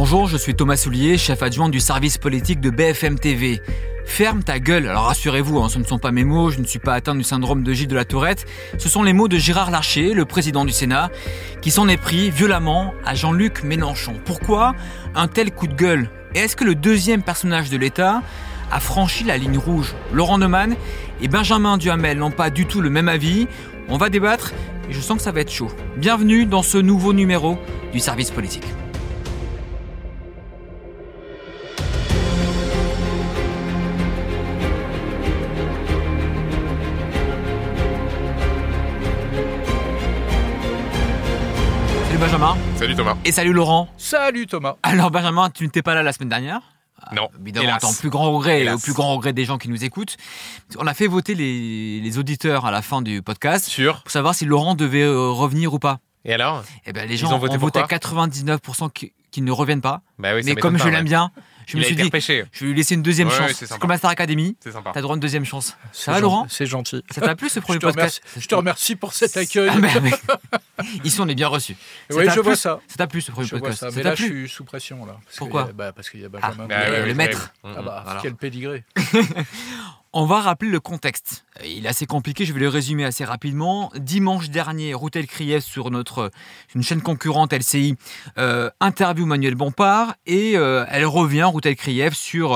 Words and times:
Bonjour, 0.00 0.28
je 0.28 0.36
suis 0.36 0.54
Thomas 0.54 0.76
Soulier, 0.76 1.18
chef 1.18 1.42
adjoint 1.42 1.68
du 1.68 1.80
service 1.80 2.18
politique 2.18 2.60
de 2.60 2.70
BFM 2.70 3.18
TV. 3.18 3.60
Ferme 4.06 4.44
ta 4.44 4.60
gueule. 4.60 4.86
Alors 4.86 5.06
rassurez-vous, 5.06 5.58
hein, 5.58 5.68
ce 5.68 5.80
ne 5.80 5.82
sont 5.82 5.98
pas 5.98 6.12
mes 6.12 6.22
mots, 6.22 6.50
je 6.50 6.60
ne 6.60 6.64
suis 6.66 6.78
pas 6.78 6.94
atteint 6.94 7.16
du 7.16 7.24
syndrome 7.24 7.64
de 7.64 7.72
Gilles 7.72 7.88
de 7.88 7.96
la 7.96 8.04
Tourette. 8.04 8.46
Ce 8.78 8.88
sont 8.88 9.02
les 9.02 9.12
mots 9.12 9.26
de 9.26 9.38
Gérard 9.38 9.72
Larcher, 9.72 10.14
le 10.14 10.24
président 10.24 10.64
du 10.64 10.70
Sénat, 10.70 11.10
qui 11.62 11.72
s'en 11.72 11.88
est 11.88 11.96
pris 11.96 12.30
violemment 12.30 12.94
à 13.04 13.16
Jean-Luc 13.16 13.64
Mélenchon. 13.64 14.14
Pourquoi 14.24 14.76
un 15.16 15.26
tel 15.26 15.50
coup 15.50 15.66
de 15.66 15.74
gueule? 15.74 16.08
Et 16.36 16.38
est-ce 16.38 16.54
que 16.54 16.64
le 16.64 16.76
deuxième 16.76 17.24
personnage 17.24 17.68
de 17.68 17.76
l'État 17.76 18.22
a 18.70 18.78
franchi 18.78 19.24
la 19.24 19.36
ligne 19.36 19.58
rouge? 19.58 19.96
Laurent 20.12 20.38
Neumann 20.38 20.76
et 21.20 21.26
Benjamin 21.26 21.76
Duhamel 21.76 22.18
n'ont 22.18 22.30
pas 22.30 22.50
du 22.50 22.66
tout 22.66 22.82
le 22.82 22.88
même 22.88 23.08
avis. 23.08 23.48
On 23.88 23.96
va 23.96 24.10
débattre 24.10 24.52
et 24.88 24.92
je 24.92 25.00
sens 25.00 25.16
que 25.16 25.24
ça 25.24 25.32
va 25.32 25.40
être 25.40 25.50
chaud. 25.50 25.72
Bienvenue 25.96 26.46
dans 26.46 26.62
ce 26.62 26.78
nouveau 26.78 27.12
numéro 27.12 27.58
du 27.92 27.98
service 27.98 28.30
politique. 28.30 28.62
Salut 42.78 42.94
Thomas. 42.94 43.16
Et 43.24 43.32
salut 43.32 43.52
Laurent. 43.52 43.88
Salut 43.96 44.46
Thomas. 44.46 44.76
Alors 44.82 45.10
Benjamin, 45.10 45.50
tu 45.50 45.64
n'étais 45.64 45.82
pas 45.82 45.94
là 45.94 46.02
la 46.02 46.12
semaine 46.12 46.28
dernière? 46.28 46.60
Non, 47.12 47.28
Évidemment, 47.40 47.64
hélas. 47.68 47.84
en 47.84 47.94
plus 47.94 48.10
grand 48.10 48.32
regret, 48.32 48.64
et 48.64 48.70
au 48.70 48.78
plus 48.78 48.92
grand 48.92 49.14
regret 49.16 49.32
des 49.32 49.44
gens 49.44 49.56
qui 49.56 49.68
nous 49.68 49.84
écoutent. 49.84 50.16
On 50.78 50.86
a 50.86 50.94
fait 50.94 51.06
voter 51.06 51.34
les, 51.34 52.00
les 52.00 52.18
auditeurs 52.18 52.66
à 52.66 52.70
la 52.70 52.82
fin 52.82 53.02
du 53.02 53.22
podcast 53.22 53.64
Sûr. 53.66 54.02
pour 54.02 54.10
savoir 54.10 54.34
si 54.34 54.44
Laurent 54.44 54.74
devait 54.74 55.02
euh, 55.02 55.28
revenir 55.30 55.72
ou 55.74 55.78
pas. 55.78 56.00
Et 56.24 56.32
alors? 56.34 56.64
Eh 56.86 56.92
ben, 56.92 57.08
les 57.08 57.16
gens 57.16 57.32
ont 57.32 57.38
voté 57.38 57.54
pour 57.56 57.66
voté 57.68 57.78
à 57.80 57.86
quoi 57.86 57.98
99% 57.98 58.90
qui, 58.92 59.12
qui 59.30 59.42
ne 59.42 59.52
reviennent 59.52 59.80
pas. 59.80 60.02
Bah 60.18 60.30
oui, 60.34 60.42
ça 60.42 60.46
Mais 60.46 60.54
m'étonne 60.54 60.62
comme 60.62 60.72
pas, 60.74 60.78
je 60.80 60.84
ouais. 60.88 60.90
l'aime 60.90 61.04
bien, 61.04 61.30
je 61.66 61.74
Il 61.74 61.78
me 61.78 61.82
a 61.82 61.86
suis 61.86 61.94
été 61.94 62.02
dit, 62.02 62.08
repêché. 62.08 62.44
je 62.52 62.60
vais 62.64 62.70
lui 62.72 62.76
laisser 62.76 62.94
une 62.94 63.02
deuxième 63.02 63.28
Ouais, 63.28 63.34
ouais, 63.40 63.48
chance. 63.48 63.56
c'est 63.56 63.66
sympa. 63.66 63.80
comme 63.80 63.90
la 63.90 63.98
Star 63.98 64.10
Academy. 64.10 64.56
C'est 64.60 64.72
sympa. 64.72 64.90
T'as 64.92 65.00
droit 65.00 65.14
à 65.14 65.16
une 65.16 65.20
deuxième 65.20 65.44
chance. 65.44 65.76
Ça 65.92 66.12
va, 66.12 66.20
Laurent? 66.20 66.46
C'est 66.50 66.66
gentil. 66.66 67.02
Ça 67.10 67.20
t'a 67.22 67.36
plu 67.36 67.48
ce 67.48 67.54
Je 67.56 67.60
premier 67.60 67.78
te, 67.78 67.86
podcast? 67.86 68.20
remercie, 68.22 68.40
je 68.42 68.48
te 68.48 68.54
remercie 68.54 68.96
pour 68.96 69.12
cet 69.14 69.36
accueil. 69.36 69.70
Ah, 69.72 69.78
mais- 69.78 70.00
mais- 70.02 70.10
Ici, 71.04 71.20
on 71.20 71.28
est 71.28 71.34
bien 71.34 71.48
reçus. 71.48 71.76
Ça 72.10 72.16
oui, 72.16 72.24
t'a 72.26 72.30
je 72.30 72.34
plu 72.40 72.42
vois 72.44 72.56
ça. 72.56 72.80
Ça 72.88 72.96
t'a 72.96 73.06
plu 73.06 73.20
ce 73.20 73.30
premier 73.32 73.46
Je 73.46 73.50
vois 73.56 73.60
podcast 73.60 73.80
ça. 73.80 73.90
Ça 73.90 73.96
Mais 73.96 74.02
t'a 74.02 74.10
là, 74.10 74.14
je 74.14 74.24
plu 74.26 74.46
suis 74.46 74.54
sous 74.56 74.64
pression. 74.64 75.04
Là, 75.06 75.16
parce 75.24 75.36
Pourquoi 75.36 75.70
bah, 75.74 75.92
Parce 75.92 76.10
qu'il 76.10 76.20
y 76.20 76.24
a 76.24 76.28
Ah, 76.32 76.48
Benjamin. 76.52 76.66
Bah 76.66 77.06
le- 77.06 77.14
maître. 77.14 77.52
Ah 77.64 77.82
bah, 77.82 78.02
Voilà. 78.04 78.20
quel 78.22 78.34
pédigré. 78.34 78.84
On 80.14 80.24
va 80.24 80.40
rappeler 80.40 80.70
le 80.70 80.80
contexte. 80.80 81.44
Il 81.64 81.84
est 81.84 81.88
assez 81.88 82.06
compliqué, 82.06 82.46
je 82.46 82.54
vais 82.54 82.60
le 82.60 82.68
résumer 82.68 83.04
assez 83.04 83.26
rapidement. 83.26 83.92
Dimanche 83.94 84.48
dernier, 84.48 84.94
Routel 84.94 85.26
Krief 85.26 85.62
sur 85.62 85.90
notre 85.90 86.30
une 86.74 86.82
chaîne 86.82 87.02
concurrente 87.02 87.52
LCI 87.52 87.94
euh, 88.38 88.70
interview 88.80 89.26
Manuel 89.26 89.54
Bompard 89.54 90.14
et 90.26 90.56
euh, 90.56 90.86
elle 90.88 91.04
revient 91.04 91.42
Routel 91.42 91.76
Krief 91.76 92.14
sur 92.14 92.54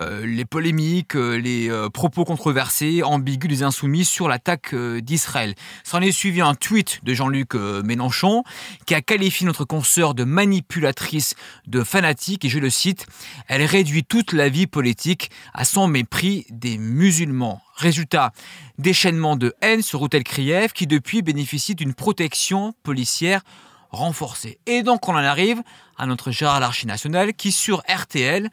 euh, 0.00 0.26
les 0.26 0.44
polémiques, 0.44 1.14
les 1.14 1.70
euh, 1.70 1.88
propos 1.90 2.24
controversés, 2.24 3.04
ambigus 3.04 3.48
des 3.48 3.62
insoumis 3.62 4.04
sur 4.04 4.26
l'attaque 4.26 4.74
euh, 4.74 5.00
d'Israël. 5.00 5.54
S'en 5.84 6.00
est 6.00 6.10
suivi 6.12 6.40
un 6.40 6.54
tweet 6.56 7.04
de 7.04 7.14
Jean-Luc 7.14 7.49
euh, 7.54 7.82
Mélenchon 7.82 8.44
qui 8.86 8.94
a 8.94 9.02
qualifié 9.02 9.46
notre 9.46 9.64
consoeur 9.64 10.14
de 10.14 10.24
manipulatrice, 10.24 11.34
de 11.66 11.84
fanatique 11.84 12.44
et 12.44 12.48
je 12.48 12.58
le 12.58 12.70
cite, 12.70 13.06
elle 13.48 13.64
réduit 13.64 14.04
toute 14.04 14.32
la 14.32 14.48
vie 14.48 14.66
politique 14.66 15.30
à 15.54 15.64
son 15.64 15.86
mépris 15.86 16.46
des 16.50 16.78
musulmans. 16.78 17.62
Résultat, 17.76 18.32
déchaînement 18.78 19.36
de 19.36 19.54
haine 19.62 19.82
sur 19.82 20.00
Routel 20.00 20.24
Krief 20.24 20.72
qui 20.72 20.86
depuis 20.86 21.22
bénéficie 21.22 21.74
d'une 21.74 21.94
protection 21.94 22.74
policière 22.82 23.42
renforcée. 23.90 24.58
Et 24.66 24.82
donc 24.82 25.08
on 25.08 25.12
en 25.12 25.16
arrive 25.16 25.62
à 25.98 26.06
notre 26.06 26.30
Gérard 26.30 26.60
Larcher 26.60 26.86
national 26.86 27.34
qui 27.34 27.52
sur 27.52 27.82
RTL 27.88 28.48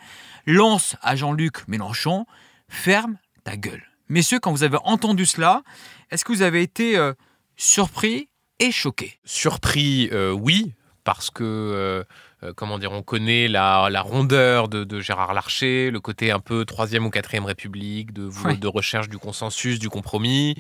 lance 0.45 0.95
à 1.01 1.15
Jean-Luc 1.15 1.67
Mélenchon 1.67 2.25
ferme 2.69 3.17
ta 3.43 3.57
gueule. 3.57 3.83
Messieurs, 4.09 4.39
quand 4.39 4.51
vous 4.51 4.63
avez 4.63 4.77
entendu 4.83 5.25
cela, 5.25 5.63
est-ce 6.11 6.23
que 6.23 6.31
vous 6.31 6.41
avez 6.41 6.61
été 6.61 6.97
euh, 6.97 7.13
surpris 7.57 8.29
et 8.59 8.71
choqué 8.71 9.19
Surpris, 9.25 10.09
euh, 10.11 10.31
oui, 10.31 10.73
parce 11.03 11.29
que, 11.29 11.43
euh, 11.43 12.03
euh, 12.43 12.53
comment 12.55 12.79
dire, 12.79 12.91
on 12.91 13.01
connaît 13.01 13.47
la, 13.47 13.89
la 13.89 14.01
rondeur 14.01 14.67
de, 14.67 14.83
de 14.83 14.99
Gérard 14.99 15.33
Larcher, 15.33 15.89
le 15.91 15.99
côté 15.99 16.31
un 16.31 16.39
peu 16.39 16.65
troisième 16.65 17.05
ou 17.05 17.09
quatrième 17.09 17.45
République, 17.45 18.13
de, 18.13 18.29
de 18.55 18.67
recherche 18.67 19.09
du 19.09 19.17
consensus, 19.17 19.79
du 19.79 19.89
compromis. 19.89 20.55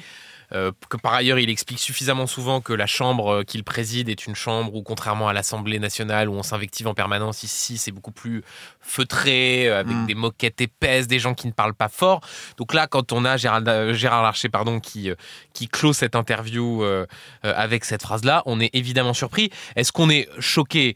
Euh, 0.53 0.71
que 0.89 0.95
par 0.97 1.13
ailleurs, 1.13 1.39
il 1.39 1.49
explique 1.49 1.79
suffisamment 1.79 2.25
souvent 2.25 2.61
que 2.61 2.71
la 2.71 2.87
chambre 2.87 3.39
euh, 3.39 3.43
qu'il 3.43 3.63
préside 3.63 4.07
est 4.07 4.27
une 4.27 4.35
chambre 4.35 4.73
où, 4.73 4.81
contrairement 4.81 5.27
à 5.27 5.33
l'Assemblée 5.33 5.79
nationale, 5.79 6.29
où 6.29 6.33
on 6.33 6.43
s'invective 6.43 6.87
en 6.87 6.93
permanence, 6.93 7.43
ici, 7.43 7.77
c'est 7.77 7.91
beaucoup 7.91 8.13
plus 8.13 8.43
feutré, 8.79 9.67
euh, 9.67 9.79
avec 9.79 9.95
Mm. 9.95 10.05
des 10.05 10.15
moquettes 10.15 10.61
épaisses, 10.61 11.07
des 11.07 11.19
gens 11.19 11.33
qui 11.33 11.47
ne 11.47 11.51
parlent 11.51 11.73
pas 11.73 11.89
fort. 11.89 12.21
Donc 12.57 12.73
là, 12.73 12.87
quand 12.87 13.11
on 13.11 13.25
a 13.25 13.35
Gérard, 13.35 13.61
euh, 13.67 13.93
Gérard 13.93 14.23
Larcher 14.23 14.49
pardon, 14.49 14.79
qui, 14.79 15.11
qui 15.53 15.67
clôt 15.67 15.93
cette 15.93 16.15
interview 16.15 16.83
avec 17.43 17.85
cette 17.85 18.01
phrase-là, 18.01 18.43
on 18.45 18.59
est 18.59 18.69
évidemment 18.73 19.13
surpris. 19.13 19.49
Est-ce 19.75 19.91
qu'on 19.91 20.09
est 20.09 20.27
choqué? 20.39 20.95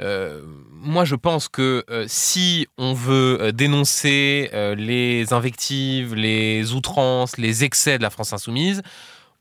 Euh, 0.00 0.42
moi, 0.70 1.04
je 1.04 1.14
pense 1.14 1.48
que 1.48 1.84
euh, 1.90 2.04
si 2.06 2.66
on 2.78 2.94
veut 2.94 3.38
euh, 3.40 3.52
dénoncer 3.52 4.50
les 4.76 5.32
invectives, 5.32 6.14
les 6.14 6.72
outrances, 6.72 7.36
les 7.36 7.64
excès 7.64 7.98
de 7.98 8.02
la 8.02 8.10
France 8.10 8.32
insoumise, 8.32 8.82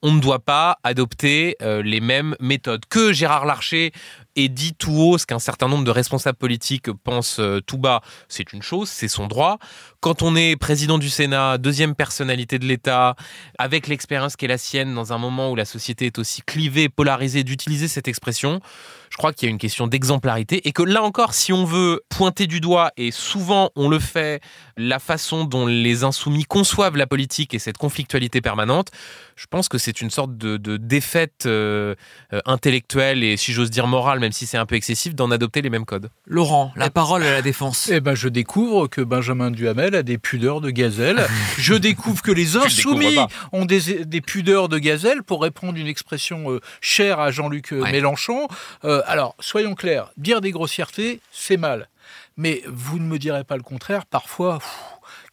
on 0.03 0.12
ne 0.12 0.19
doit 0.19 0.40
pas 0.40 0.78
adopter 0.84 1.56
les 1.59 2.01
mêmes 2.01 2.35
méthodes. 2.40 2.85
Que 2.88 3.13
Gérard 3.13 3.47
Larcher 3.47 3.94
ait 4.37 4.49
dit 4.49 4.73
tout 4.73 4.93
haut 4.93 5.17
ce 5.17 5.25
qu'un 5.25 5.39
certain 5.39 5.67
nombre 5.67 5.83
de 5.83 5.91
responsables 5.91 6.37
politiques 6.37 6.91
pensent 6.91 7.39
euh, 7.39 7.59
tout 7.59 7.77
bas, 7.77 8.01
c'est 8.27 8.53
une 8.53 8.61
chose, 8.61 8.89
c'est 8.89 9.07
son 9.07 9.27
droit. 9.27 9.57
Quand 9.99 10.21
on 10.21 10.35
est 10.35 10.55
président 10.55 10.97
du 10.97 11.09
Sénat, 11.09 11.57
deuxième 11.57 11.95
personnalité 11.95 12.59
de 12.59 12.65
l'État, 12.65 13.15
avec 13.57 13.87
l'expérience 13.87 14.35
qui 14.35 14.45
est 14.45 14.47
la 14.47 14.57
sienne 14.57 14.93
dans 14.93 15.13
un 15.13 15.17
moment 15.17 15.51
où 15.51 15.55
la 15.55 15.65
société 15.65 16.05
est 16.05 16.19
aussi 16.19 16.41
clivée, 16.43 16.89
polarisée, 16.89 17.43
d'utiliser 17.43 17.87
cette 17.87 18.07
expression, 18.07 18.61
je 19.09 19.17
crois 19.17 19.33
qu'il 19.33 19.47
y 19.47 19.49
a 19.49 19.51
une 19.51 19.57
question 19.57 19.87
d'exemplarité 19.87 20.67
et 20.67 20.71
que 20.71 20.83
là 20.83 21.01
encore, 21.03 21.33
si 21.33 21.53
on 21.53 21.65
veut 21.65 22.01
pointer 22.09 22.47
du 22.47 22.59
doigt, 22.59 22.91
et 22.97 23.11
souvent 23.11 23.71
on 23.75 23.89
le 23.89 23.99
fait, 23.99 24.41
la 24.75 24.99
façon 24.99 25.45
dont 25.45 25.65
les 25.65 26.03
insoumis 26.03 26.43
conçoivent 26.43 26.97
la 26.97 27.07
politique 27.07 27.53
et 27.53 27.59
cette 27.59 27.77
conflictualité 27.77 28.41
permanente, 28.41 28.89
je 29.35 29.45
pense 29.47 29.69
que 29.69 29.77
c'est 29.77 30.01
une 30.01 30.09
sorte 30.09 30.37
de, 30.37 30.57
de 30.57 30.77
défaite 30.77 31.45
euh, 31.45 31.95
euh, 32.33 32.39
intellectuelle 32.45 33.23
et, 33.23 33.37
si 33.37 33.53
j'ose 33.53 33.69
dire, 33.69 33.87
morale, 33.87 34.19
même 34.27 34.33
si 34.33 34.45
c'est 34.45 34.57
un 34.57 34.65
peu 34.65 34.75
excessif, 34.75 35.15
d'en 35.15 35.31
adopter 35.31 35.61
les 35.61 35.69
mêmes 35.69 35.85
codes. 35.85 36.09
Laurent, 36.25 36.73
la 36.75 36.89
parole 36.89 37.23
à 37.23 37.31
la 37.31 37.41
défense. 37.41 37.89
Eh 37.89 38.01
ben, 38.01 38.13
je 38.13 38.27
découvre 38.27 38.88
que 38.88 38.99
Benjamin 38.99 39.51
Duhamel 39.51 39.95
a 39.95 40.03
des 40.03 40.17
pudeurs 40.17 40.59
de 40.59 40.69
gazelle. 40.69 41.25
je 41.57 41.75
découvre 41.75 42.21
que 42.21 42.31
les 42.33 42.57
insoumis 42.57 43.17
ont 43.53 43.63
des, 43.63 44.03
des 44.03 44.19
pudeurs 44.19 44.67
de 44.67 44.79
gazelle, 44.79 45.23
pour 45.23 45.41
répondre 45.41 45.79
une 45.79 45.88
expression 45.88 46.51
euh, 46.51 46.59
chère 46.81 47.21
à 47.21 47.31
Jean-Luc 47.31 47.71
euh, 47.71 47.77
Ouais. 47.77 47.93
Mélenchon. 47.93 48.49
Euh, 48.83 49.01
alors, 49.05 49.33
soyons 49.39 49.75
clairs, 49.75 50.11
dire 50.17 50.41
des 50.41 50.51
grossièretés, 50.51 51.21
c'est 51.31 51.55
mal. 51.55 51.88
Mais 52.35 52.63
vous 52.67 52.99
ne 52.99 53.05
me 53.05 53.17
direz 53.17 53.45
pas 53.45 53.55
le 53.55 53.63
contraire, 53.63 54.05
parfois, 54.05 54.59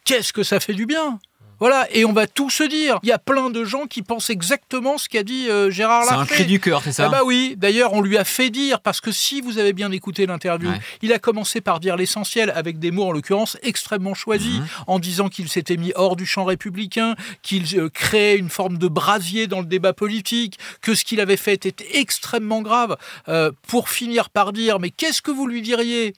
qu'est-ce 0.04 0.32
que 0.32 0.44
ça 0.44 0.60
fait 0.60 0.74
du 0.74 0.86
bien? 0.86 1.18
Voilà, 1.60 1.86
et 1.92 2.04
on 2.04 2.12
va 2.12 2.26
tout 2.26 2.50
se 2.50 2.64
dire. 2.64 2.98
Il 3.02 3.08
y 3.08 3.12
a 3.12 3.18
plein 3.18 3.50
de 3.50 3.64
gens 3.64 3.86
qui 3.86 4.02
pensent 4.02 4.30
exactement 4.30 4.98
ce 4.98 5.08
qu'a 5.08 5.22
dit 5.22 5.48
euh, 5.48 5.70
Gérard 5.70 6.04
C'est 6.04 6.10
Larcher. 6.14 6.32
un 6.32 6.36
cri 6.36 6.44
du 6.46 6.60
cœur, 6.60 6.82
c'est 6.82 6.92
ça 6.92 7.06
Ah 7.06 7.08
bah 7.08 7.20
oui, 7.24 7.54
d'ailleurs 7.56 7.92
on 7.92 8.00
lui 8.00 8.16
a 8.18 8.24
fait 8.24 8.50
dire, 8.50 8.80
parce 8.80 9.00
que 9.00 9.12
si 9.12 9.40
vous 9.40 9.58
avez 9.58 9.72
bien 9.72 9.90
écouté 9.92 10.26
l'interview, 10.26 10.68
Ouais. 10.70 10.80
il 11.02 11.12
a 11.12 11.18
commencé 11.18 11.60
par 11.60 11.80
dire 11.80 11.96
l'essentiel 11.96 12.50
avec 12.54 12.78
des 12.78 12.90
mots 12.90 13.04
en 13.04 13.12
l'occurrence 13.12 13.56
extrêmement 13.62 14.14
choisis, 14.14 14.58
Mhm. 14.60 14.66
en 14.86 14.98
disant 14.98 15.28
qu'il 15.28 15.48
s'était 15.48 15.76
mis 15.76 15.92
hors 15.94 16.16
du 16.16 16.26
champ 16.26 16.44
républicain, 16.44 17.14
qu'il 17.42 17.64
euh, 17.78 17.88
créait 17.88 18.36
une 18.36 18.50
forme 18.50 18.78
de 18.78 18.88
brasier 18.88 19.46
dans 19.46 19.60
le 19.60 19.66
débat 19.66 19.92
politique, 19.92 20.58
que 20.80 20.94
ce 20.94 21.04
qu'il 21.04 21.20
avait 21.20 21.36
fait 21.36 21.54
était 21.66 21.74
extrêmement 21.98 22.62
grave, 22.62 22.96
euh, 23.28 23.50
pour 23.68 23.88
finir 23.88 24.30
par 24.30 24.52
dire 24.52 24.78
mais 24.80 24.90
qu'est-ce 24.90 25.22
que 25.22 25.30
vous 25.30 25.46
lui 25.46 25.62
diriez 25.62 26.14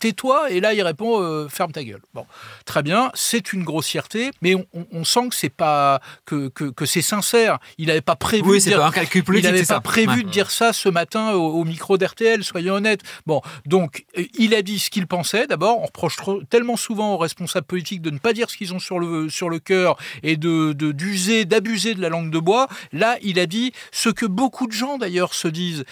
Tais-toi, 0.00 0.50
et 0.50 0.60
là 0.60 0.72
il 0.72 0.82
répond 0.82 1.48
ferme 1.48 1.72
ta 1.72 1.82
gueule. 1.82 2.00
Bon, 2.14 2.26
très 2.64 2.82
bien, 2.82 3.10
c'est 3.14 3.52
une 3.52 3.64
grossièreté, 3.64 4.30
mais 4.40 4.54
on, 4.92 5.04
sent 5.04 5.28
que 5.30 5.34
c'est 5.36 5.48
pas 5.48 6.00
que, 6.24 6.48
que, 6.48 6.64
que 6.64 6.86
c'est 6.86 7.02
sincère. 7.02 7.58
Il 7.78 7.86
n'avait 7.88 8.00
pas 8.00 8.16
prévu 8.16 8.48
Oui, 8.50 8.58
de 8.58 8.62
dire- 8.64 8.78
pas 8.78 8.86
un 8.88 8.90
calcul 8.90 9.20
il 9.20 9.24
politique, 9.24 9.44
n'avait 9.46 9.58
c'est 9.64 9.68
pas 9.68 9.74
ça. 9.74 9.80
prévu 9.80 10.08
Ouais. 10.18 10.22
de 10.24 10.28
dire 10.28 10.50
ça 10.50 10.72
ce 10.72 10.88
matin 10.88 11.32
au, 11.32 11.60
au 11.60 11.64
micro 11.64 11.98
d'RTL, 11.98 12.42
soyons 12.44 12.74
honnêtes. 12.74 13.02
Bon, 13.26 13.40
donc 13.66 14.04
euh, 14.18 14.24
il 14.38 14.54
a 14.54 14.62
dit 14.62 14.78
ce 14.78 14.90
qu'il 14.90 15.06
pensait. 15.06 15.46
D'abord, 15.46 15.80
on 15.80 15.86
reproche 15.86 16.16
trop- 16.16 16.42
tellement 16.44 16.76
souvent 16.76 17.14
aux 17.14 17.18
responsables 17.18 17.66
politiques 17.66 18.02
de 18.02 18.10
ne 18.10 18.18
pas 18.18 18.32
dire 18.32 18.50
ce 18.50 18.56
qu'ils 18.56 18.72
ont 18.74 18.78
sur 18.78 18.98
le, 18.98 19.28
sur 19.28 19.48
le 19.50 19.58
cœur 19.58 19.96
et 20.22 20.36
de- 20.36 20.72
d'user, 20.72 21.44
d'abuser 21.44 21.94
de 21.94 22.00
la 22.02 22.08
langue 22.08 22.30
de 22.30 22.38
bois. 22.38 22.68
Là, 22.92 23.16
il 23.22 23.38
a 23.38 23.46
dit 23.46 23.72
ce 23.92 24.08
que 24.08 24.26
beaucoup 24.26 24.66
de 24.66 24.72
gens 24.72 24.98
d'ailleurs 24.98 25.34
se 25.34 25.48
disent. 25.48 25.84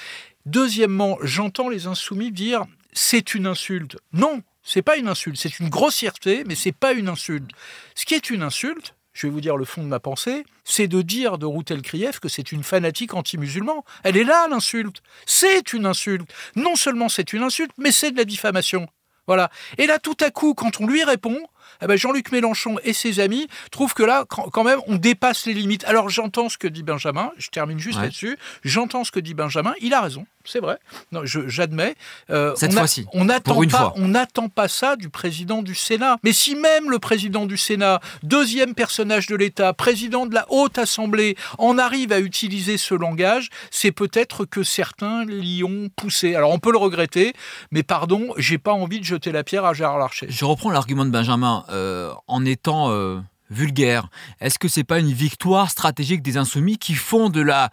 Deuxièmement, 0.45 1.19
j'entends 1.23 1.69
les 1.69 1.87
insoumis 1.87 2.31
dire 2.31 2.65
c'est 2.93 3.35
une 3.35 3.47
insulte. 3.47 3.97
Non, 4.13 4.43
c'est 4.67 4.83
pas 4.83 4.97
une 4.97 5.09
insulte, 5.09 5.39
c'est 5.39 5.61
une 5.61 5.69
grossièreté, 5.69 6.43
mais 6.45 6.57
c'est 6.57 6.73
pas 6.73 6.93
une 6.93 7.09
insulte. 7.09 7.51
Ce 7.95 8.05
qui 8.05 8.15
est 8.15 8.31
une 8.31 8.43
insulte, 8.43 8.95
je 9.13 9.27
vais 9.27 9.33
vous 9.33 9.41
dire 9.41 9.57
le 9.57 9.65
fond 9.65 9.83
de 9.83 9.89
ma 9.89 10.01
pensée, 10.01 10.45
c'est 10.65 10.89
de 10.89 11.03
dire 11.03 11.39
de 11.39 11.47
Routel 11.47 11.81
Krief 11.83 12.19
que 12.19 12.29
c'est 12.29 12.51
une 12.51 12.65
fanatique 12.65 13.15
anti-musulman. 13.15 13.85
Elle 14.03 14.17
est 14.17 14.25
là, 14.25 14.49
l'insulte. 14.49 15.03
C'est 15.25 15.73
une 15.73 15.87
insulte. 15.87 16.29
Non 16.57 16.75
seulement 16.75 17.09
c'est 17.09 17.33
une 17.33 17.45
insulte, 17.45 17.71
mais 17.79 17.93
c'est 17.93 18.11
de 18.11 18.17
la 18.17 18.25
diffamation. 18.25 18.89
Voilà. 19.27 19.51
Et 19.79 19.87
là, 19.87 19.99
tout 19.99 20.17
à 20.21 20.31
coup, 20.31 20.55
quand 20.55 20.81
on 20.81 20.87
lui 20.87 21.03
répond, 21.05 21.39
eh 21.83 21.87
ben, 21.87 21.97
Jean-Luc 21.97 22.33
Mélenchon 22.33 22.77
et 22.85 22.93
ses 22.93 23.21
amis 23.21 23.49
trouvent 23.71 23.95
que 23.95 24.03
là, 24.03 24.25
quand 24.29 24.65
même, 24.65 24.81
on 24.87 24.97
dépasse 24.97 25.47
les 25.47 25.55
limites. 25.55 25.85
Alors 25.85 26.09
j'entends 26.09 26.49
ce 26.49 26.59
que 26.59 26.69
dit 26.69 26.83
Benjamin, 26.83 27.33
je 27.37 27.49
termine 27.49 27.79
juste 27.79 28.01
là-dessus, 28.01 28.39
j'entends 28.65 29.05
ce 29.05 29.13
que 29.13 29.21
dit 29.21 29.35
Benjamin, 29.35 29.75
il 29.81 29.95
a 29.95 30.01
raison 30.01 30.27
c'est 30.47 30.61
vrai. 30.61 30.79
Non, 31.13 31.23
j'admets. 31.25 31.95
Euh, 32.31 32.55
Cette 32.57 32.73
fois-ci. 32.73 33.07
On 33.13 33.27
n'attend 33.27 33.63
pas, 33.67 33.93
on 33.97 34.09
n'attend 34.09 34.49
pas 34.49 34.69
ça 34.69 34.97
du 34.97 35.09
président 35.09 35.63
du 35.63 35.75
Sénat. 35.75 36.19
Mais 36.23 36.33
si 36.33 36.55
même 36.55 36.91
le 36.91 36.99
président 36.99 37.47
du 37.47 37.57
Sénat, 37.57 38.01
deuxième 38.23 38.75
personnage 38.75 39.27
de 39.27 39.37
l'État, 39.37 39.73
président 39.73 40.27
de 40.27 40.35
la 40.35 40.47
Haute 40.51 40.79
Assemblée, 40.79 41.37
en 41.59 41.79
arrive 41.79 42.13
à 42.13 42.21
utiliser 42.21 42.79
ce 42.79 42.95
langage, 42.95 43.51
c'est 43.71 43.93
peut-être 43.93 44.45
que 44.45 44.63
certains 44.63 45.25
l'y 45.25 45.65
ont 45.65 45.89
poussé. 45.95 46.35
Alors 46.35 46.51
on 46.51 46.59
peut 46.59 46.73
le 46.73 46.79
regretter, 46.79 47.35
mais 47.71 47.83
pardon, 47.83 48.33
j'ai 48.37 48.59
pas 48.59 48.73
envie 48.73 49.01
de 49.01 49.05
jeter 49.05 49.33
la 49.33 49.45
pierre 49.45 49.65
à 49.65 49.75
Gérard 49.75 49.99
Larcher. 49.99 50.27
Je 50.29 50.45
reprends 50.45 50.71
l'argument 50.71 51.05
de 51.05 51.11
Benjamin 51.11 51.65
euh, 51.71 52.13
en 52.27 52.45
étant 52.45 52.91
euh, 52.91 53.19
vulgaire. 53.51 54.09
Est-ce 54.41 54.59
que 54.59 54.69
c'est 54.69 54.85
pas 54.85 54.99
une 54.99 55.13
victoire 55.13 55.71
stratégique 55.71 56.23
des 56.23 56.37
insoumis 56.37 56.79
qui 56.79 56.95
font 56.95 57.29
de 57.29 57.41
la 57.41 57.71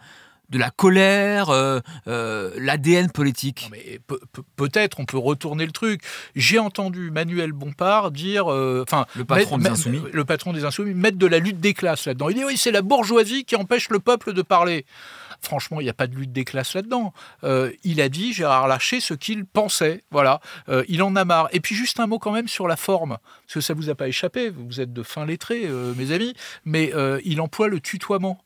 de 0.50 0.58
la 0.58 0.70
colère, 0.70 1.50
euh, 1.50 1.80
euh, 2.06 2.50
l'ADN 2.58 3.10
politique 3.10 3.70
Peut-être, 4.56 5.00
on 5.00 5.04
peut 5.04 5.18
retourner 5.18 5.66
le 5.66 5.72
truc. 5.72 6.02
J'ai 6.36 6.58
entendu 6.58 7.10
Manuel 7.10 7.52
Bompard 7.52 8.10
dire, 8.10 8.52
euh, 8.52 8.84
enfin, 8.86 9.06
le 9.16 9.24
patron 9.24 9.58
des 9.58 9.68
insoumis, 9.68 10.02
le 10.12 10.24
patron 10.24 10.52
des 10.52 10.64
insoumis, 10.64 10.94
mettre 10.94 11.18
de 11.18 11.26
la 11.26 11.38
lutte 11.38 11.60
des 11.60 11.74
classes 11.74 12.06
là-dedans. 12.06 12.28
Il 12.28 12.36
dit 12.36 12.44
oui, 12.44 12.56
c'est 12.56 12.70
la 12.70 12.82
bourgeoisie 12.82 13.44
qui 13.44 13.56
empêche 13.56 13.88
le 13.88 13.98
peuple 13.98 14.32
de 14.32 14.42
parler. 14.42 14.84
Franchement, 15.40 15.80
il 15.80 15.84
n'y 15.84 15.90
a 15.90 15.94
pas 15.94 16.06
de 16.06 16.14
lutte 16.14 16.32
des 16.32 16.44
classes 16.44 16.74
là-dedans. 16.74 17.12
Il 17.82 18.00
a 18.00 18.08
dit, 18.08 18.32
Gérard 18.32 18.66
Larcher, 18.66 19.00
ce 19.00 19.12
qu'il 19.12 19.44
pensait. 19.44 20.02
Voilà. 20.10 20.40
Il 20.88 21.02
en 21.02 21.14
a 21.16 21.26
marre. 21.26 21.48
Et 21.52 21.60
puis, 21.60 21.74
juste 21.74 22.00
un 22.00 22.06
mot 22.06 22.18
quand 22.18 22.30
même 22.30 22.48
sur 22.48 22.66
la 22.66 22.76
forme. 22.76 23.18
Parce 23.18 23.54
que 23.54 23.60
ça 23.60 23.74
ne 23.74 23.78
vous 23.78 23.90
a 23.90 23.94
pas 23.94 24.08
échappé. 24.08 24.48
Vous 24.48 24.80
êtes 24.80 24.94
de 24.94 25.02
fin 25.02 25.26
lettrés, 25.26 25.64
euh, 25.66 25.92
mes 25.96 26.12
amis. 26.12 26.32
Mais 26.64 26.92
il 27.24 27.42
emploie 27.42 27.68
le 27.68 27.80
tutoiement. 27.80 28.42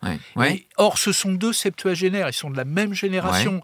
or, 0.77 0.99
ce 0.99 1.13
sont 1.13 1.33
deux 1.33 1.53
septuagénaires. 1.53 1.88
Ils 1.95 2.33
sont 2.33 2.51
de 2.51 2.57
la 2.57 2.65
même 2.65 2.95
génération. 2.95 3.63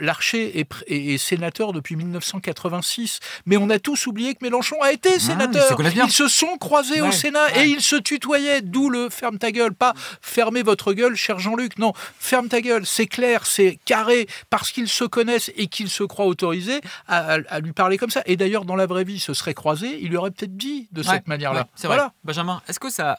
Larcher 0.00 0.66
est, 0.88 1.18
sénateur 1.18 1.72
depuis 1.72 1.96
1986. 1.96 3.20
Mais 3.46 3.56
on 3.56 3.70
a 3.70 3.78
tous 3.78 4.06
oublié 4.06 4.34
que 4.34 4.40
Mélenchon 4.42 4.80
a 4.82 4.92
été 4.92 5.18
sénateur. 5.18 5.78
ils 5.80 6.12
se 6.12 6.28
sont 6.28 6.56
croisés 6.58 7.00
au 7.00 7.12
Sénat 7.12 7.58
et 7.58 7.64
ils 7.64 7.82
se 7.82 7.96
tutoyaient. 7.96 8.62
D'où 8.62 8.88
le 8.88 9.08
ferme 9.10 9.38
ta 9.38 9.52
gueule. 9.52 9.74
Pas 9.74 9.94
fermez 10.20 10.62
votre 10.62 10.92
gueule, 10.92 11.16
cher 11.16 11.38
Jean-Luc. 11.38 11.78
Non, 11.78 11.92
ferme 12.18 12.48
ta 12.48 12.60
gueule 12.60 12.84
c'est 12.94 13.06
clair, 13.06 13.46
c'est 13.46 13.78
carré, 13.84 14.26
parce 14.50 14.70
qu'ils 14.70 14.88
se 14.88 15.04
connaissent 15.04 15.50
et 15.56 15.66
qu'ils 15.66 15.90
se 15.90 16.04
croient 16.04 16.26
autorisés 16.26 16.80
à, 17.08 17.38
lui 17.60 17.72
parler 17.72 17.98
comme 17.98 18.10
ça. 18.10 18.22
Et 18.26 18.36
d'ailleurs, 18.36 18.64
dans 18.64 18.76
la 18.76 18.86
vraie 18.86 19.04
vie, 19.04 19.18
ce 19.18 19.34
serait 19.34 19.54
croisé, 19.54 19.98
il 20.00 20.10
lui 20.10 20.16
aurait 20.16 20.30
peut-être 20.30 20.56
dit 20.56 20.88
de 20.92 21.02
cette 21.02 21.26
manière-là. 21.26 21.68
c'est 21.74 21.88
vrai. 21.88 21.98
Benjamin, 22.22 22.62
est-ce 22.68 22.80
que 22.80 22.90
ça, 22.90 23.18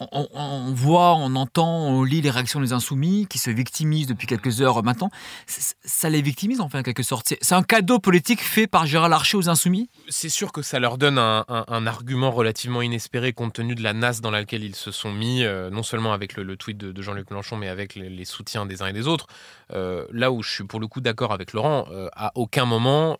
on, 0.00 0.72
voit, 0.72 1.14
on 1.16 1.34
entend, 1.36 1.86
on 1.86 2.02
lit 2.02 2.22
les 2.22 2.30
réactions 2.30 2.60
des 2.60 2.72
insoumis 2.72 3.26
qui 3.28 3.38
se 3.38 3.50
victimisent 3.50 4.06
depuis 4.06 4.26
quelques 4.26 4.60
heures 4.62 4.82
maintenant. 4.82 5.10
Ça 5.46 6.08
les 6.08 6.22
victimise 6.22 6.60
en 6.60 6.68
fait 6.68 6.78
en 6.78 6.82
quelque 6.82 7.02
sorte. 7.02 7.34
C'est 7.40 7.54
un 7.54 7.62
cadeau 7.62 7.98
politique 7.98 8.40
fait 8.40 8.66
par 8.66 8.86
Gérard 8.86 9.08
Larcher 9.08 9.36
aux 9.36 9.48
insoumis? 9.48 9.90
C'est 10.08 10.28
sûr 10.28 10.52
que 10.52 10.62
ça 10.62 10.78
leur 10.78 10.96
donne 10.98 11.18
un, 11.18 11.86
argument 11.86 12.30
relativement 12.30 12.80
inespéré 12.80 13.32
compte 13.32 13.52
tenu 13.52 13.74
de 13.74 13.82
la 13.82 13.92
nasse 13.92 14.20
dans 14.20 14.30
laquelle 14.30 14.64
ils 14.64 14.74
se 14.74 14.90
sont 14.90 15.12
mis, 15.12 15.44
euh, 15.44 15.68
non 15.68 15.82
seulement 15.82 16.12
avec 16.12 16.36
le, 16.36 16.56
tweet 16.56 16.78
de, 16.78 17.02
Jean-Luc 17.02 17.30
Mélenchon, 17.30 17.56
mais 17.56 17.68
avec 17.68 17.94
les, 17.94 18.24
soutiens 18.24 18.66
des 18.66 18.82
uns 18.82 18.86
et 18.86 18.92
des 18.92 19.08
autres. 19.08 19.26
Euh, 19.72 20.06
là 20.10 20.32
où 20.32 20.42
je 20.42 20.50
suis 20.50 20.64
pour 20.64 20.80
le 20.80 20.86
coup 20.86 21.00
d'accord 21.00 21.32
avec 21.32 21.52
Laurent, 21.52 21.86
euh, 21.90 22.08
à 22.14 22.32
aucun 22.34 22.64
moment 22.64 23.18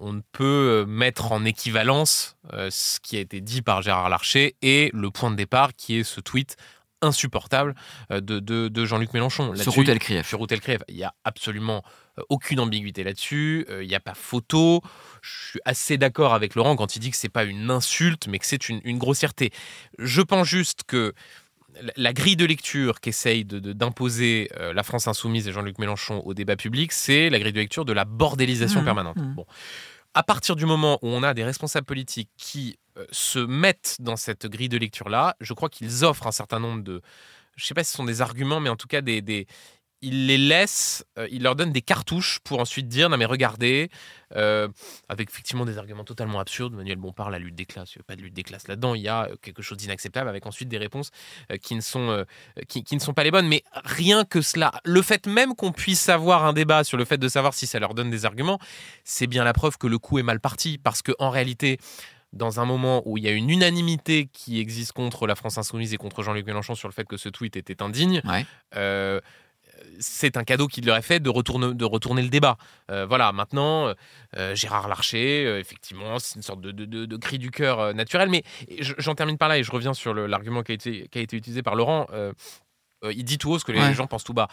on 0.00 0.12
ne 0.12 0.20
peut 0.32 0.44
euh, 0.44 0.86
mettre 0.86 1.32
en 1.32 1.44
équivalence 1.44 2.36
euh, 2.52 2.68
ce 2.70 3.00
qui 3.00 3.16
a 3.16 3.20
été 3.20 3.40
dit 3.40 3.62
par 3.62 3.82
Gérard 3.82 4.08
Larcher 4.08 4.56
et 4.62 4.90
le 4.92 5.10
point 5.10 5.30
de 5.30 5.36
départ 5.36 5.74
qui 5.74 5.98
est 5.98 6.04
ce 6.04 6.20
tweet 6.20 6.56
insupportable 7.02 7.74
de, 8.10 8.84
Jean-Luc 8.86 9.12
Mélenchon. 9.12 9.54
Sur 9.54 9.74
Routel 9.74 9.98
Krief. 9.98 10.26
Sur 10.26 10.40
Krief. 10.46 10.78
Il 10.88 10.96
n'y 10.96 11.04
a 11.04 11.12
absolument 11.24 11.84
aucune 12.30 12.58
ambiguïté 12.58 13.04
là-dessus. 13.04 13.66
Il 13.82 13.86
n'y 13.86 13.94
a 13.94 14.00
pas 14.00 14.14
photo. 14.14 14.80
Je 15.20 15.50
suis 15.50 15.60
assez 15.66 15.98
d'accord 15.98 16.32
avec 16.32 16.54
Laurent 16.54 16.74
quand 16.74 16.96
il 16.96 17.00
dit 17.00 17.10
que 17.10 17.16
c'est 17.16 17.28
pas 17.28 17.44
une 17.44 17.70
insulte, 17.70 18.28
mais 18.28 18.38
que 18.38 18.46
c'est 18.46 18.70
une, 18.70 18.80
une, 18.82 18.96
grossièreté. 18.96 19.52
Je 19.98 20.22
pense 20.22 20.48
juste 20.48 20.84
que 20.84 21.12
la 21.96 22.12
grille 22.12 22.36
de 22.36 22.44
lecture 22.44 23.00
qu'essaye 23.00 23.44
d'imposer 23.44 24.50
de, 24.50 24.60
euh, 24.60 24.72
la 24.72 24.82
France 24.82 25.08
insoumise 25.08 25.48
et 25.48 25.52
Jean-Luc 25.52 25.78
Mélenchon 25.78 26.22
au 26.24 26.34
débat 26.34 26.56
public, 26.56 26.92
c'est 26.92 27.30
la 27.30 27.38
grille 27.38 27.52
de 27.52 27.60
lecture 27.60 27.84
de 27.84 27.92
la 27.92 28.04
bordélisation 28.04 28.82
mmh. 28.82 28.84
permanente. 28.84 29.16
Mmh. 29.16 29.34
Bon. 29.34 29.46
À 30.14 30.22
partir 30.22 30.56
du 30.56 30.64
moment 30.64 30.98
où 31.02 31.08
on 31.08 31.22
a 31.22 31.34
des 31.34 31.44
responsables 31.44 31.86
politiques 31.86 32.30
qui 32.36 32.78
euh, 32.96 33.04
se 33.10 33.38
mettent 33.38 33.96
dans 34.00 34.16
cette 34.16 34.46
grille 34.46 34.68
de 34.68 34.78
lecture-là, 34.78 35.36
je 35.40 35.52
crois 35.52 35.68
qu'ils 35.68 36.04
offrent 36.04 36.26
un 36.26 36.32
certain 36.32 36.60
nombre 36.60 36.82
de... 36.82 37.02
Je 37.56 37.64
ne 37.64 37.66
sais 37.66 37.74
pas 37.74 37.84
si 37.84 37.90
ce 37.90 37.96
sont 37.96 38.04
des 38.04 38.20
arguments, 38.20 38.60
mais 38.60 38.68
en 38.68 38.76
tout 38.76 38.86
cas 38.86 39.00
des, 39.00 39.22
des, 39.22 39.46
il 40.02 40.26
les 40.26 40.38
laisse, 40.38 41.04
euh, 41.18 41.26
il 41.30 41.42
leur 41.42 41.56
donne 41.56 41.72
des 41.72 41.82
cartouches 41.82 42.40
pour 42.44 42.60
ensuite 42.60 42.88
dire 42.88 43.08
non 43.08 43.16
mais 43.16 43.24
regardez, 43.24 43.90
euh, 44.34 44.68
avec 45.08 45.30
effectivement 45.30 45.64
des 45.64 45.78
arguments 45.78 46.04
totalement 46.04 46.38
absurdes. 46.38 46.74
Manuel 46.74 46.96
Bompard, 46.96 47.30
la 47.30 47.38
lutte 47.38 47.54
des 47.54 47.64
classes, 47.64 47.94
il 47.94 47.98
n'y 47.98 48.02
a 48.02 48.04
pas 48.04 48.16
de 48.16 48.22
lutte 48.22 48.34
des 48.34 48.42
classes 48.42 48.68
là-dedans, 48.68 48.94
il 48.94 49.02
y 49.02 49.08
a 49.08 49.24
euh, 49.24 49.36
quelque 49.40 49.62
chose 49.62 49.78
d'inacceptable 49.78 50.28
avec 50.28 50.46
ensuite 50.46 50.68
des 50.68 50.78
réponses 50.78 51.10
qui, 51.62 51.74
ne 51.74 51.80
sont, 51.80 52.24
qui, 52.68 52.84
ne 52.94 53.00
sont 53.00 53.14
pas 53.14 53.24
les 53.24 53.30
bonnes. 53.30 53.48
Mais 53.48 53.62
rien 53.84 54.24
que 54.24 54.40
cela, 54.40 54.72
le 54.84 55.02
fait 55.02 55.26
même 55.26 55.54
qu'on 55.54 55.72
puisse 55.72 56.08
avoir 56.08 56.44
un 56.44 56.52
débat 56.52 56.84
sur 56.84 56.98
le 56.98 57.04
fait 57.04 57.18
de 57.18 57.28
savoir 57.28 57.54
si 57.54 57.66
ça 57.66 57.78
leur 57.78 57.94
donne 57.94 58.10
des 58.10 58.24
arguments, 58.24 58.58
c'est 59.04 59.26
bien 59.26 59.44
la 59.44 59.52
preuve 59.52 59.78
que 59.78 59.86
le 59.86 59.98
coup 59.98 60.18
est 60.18 60.22
mal 60.22 60.40
parti 60.40 60.78
parce 60.78 61.02
qu'en 61.02 61.30
réalité, 61.30 61.78
dans 62.32 62.60
un 62.60 62.64
moment 62.64 63.02
où 63.06 63.16
il 63.18 63.24
y 63.24 63.28
a 63.28 63.32
une 63.32 63.50
unanimité 63.50 64.28
qui 64.32 64.60
existe 64.60 64.92
contre 64.92 65.26
la 65.26 65.34
France 65.34 65.58
insoumise 65.58 65.94
et 65.94 65.96
contre 65.96 66.22
Jean-Luc 66.22 66.46
Mélenchon 66.46 66.74
sur 66.74 66.88
le 66.88 66.92
fait 66.92 67.06
que 67.06 67.16
ce 67.16 67.28
tweet 67.28 67.56
était 67.56 67.82
indigne, 67.82 68.20
c'est 69.98 70.36
un 70.36 70.44
cadeau 70.44 70.66
qu'il 70.66 70.86
leur 70.86 70.96
a 70.96 71.02
fait 71.02 71.20
de 71.20 71.30
retourner, 71.30 72.22
le 72.22 72.28
débat. 72.28 72.56
Euh, 72.90 73.06
voilà, 73.06 73.32
maintenant, 73.32 73.92
euh, 74.36 74.54
Gérard 74.54 74.88
Larcher, 74.88 75.46
euh, 75.46 75.58
effectivement, 75.58 76.18
c'est 76.18 76.36
une 76.36 76.42
sorte 76.42 76.60
de, 76.60 77.16
cri 77.16 77.38
du 77.38 77.50
cœur 77.50 77.94
naturel. 77.94 78.28
Mais 78.28 78.42
j'en 78.80 79.14
termine 79.14 79.38
par 79.38 79.48
là 79.48 79.58
et 79.58 79.62
je 79.62 79.72
reviens 79.72 79.94
sur 79.94 80.14
l'argument 80.14 80.62
qui 80.62 80.72
a 80.72 80.74
été 80.74 81.36
utilisé 81.36 81.62
par 81.62 81.74
Laurent. 81.74 82.06
Il 83.02 83.24
dit 83.24 83.38
tout 83.38 83.50
haut 83.52 83.58
ce 83.58 83.64
que 83.64 83.72
les 83.72 83.94
gens 83.94 84.06
pensent 84.06 84.24
tout 84.24 84.34
bas. 84.34 84.48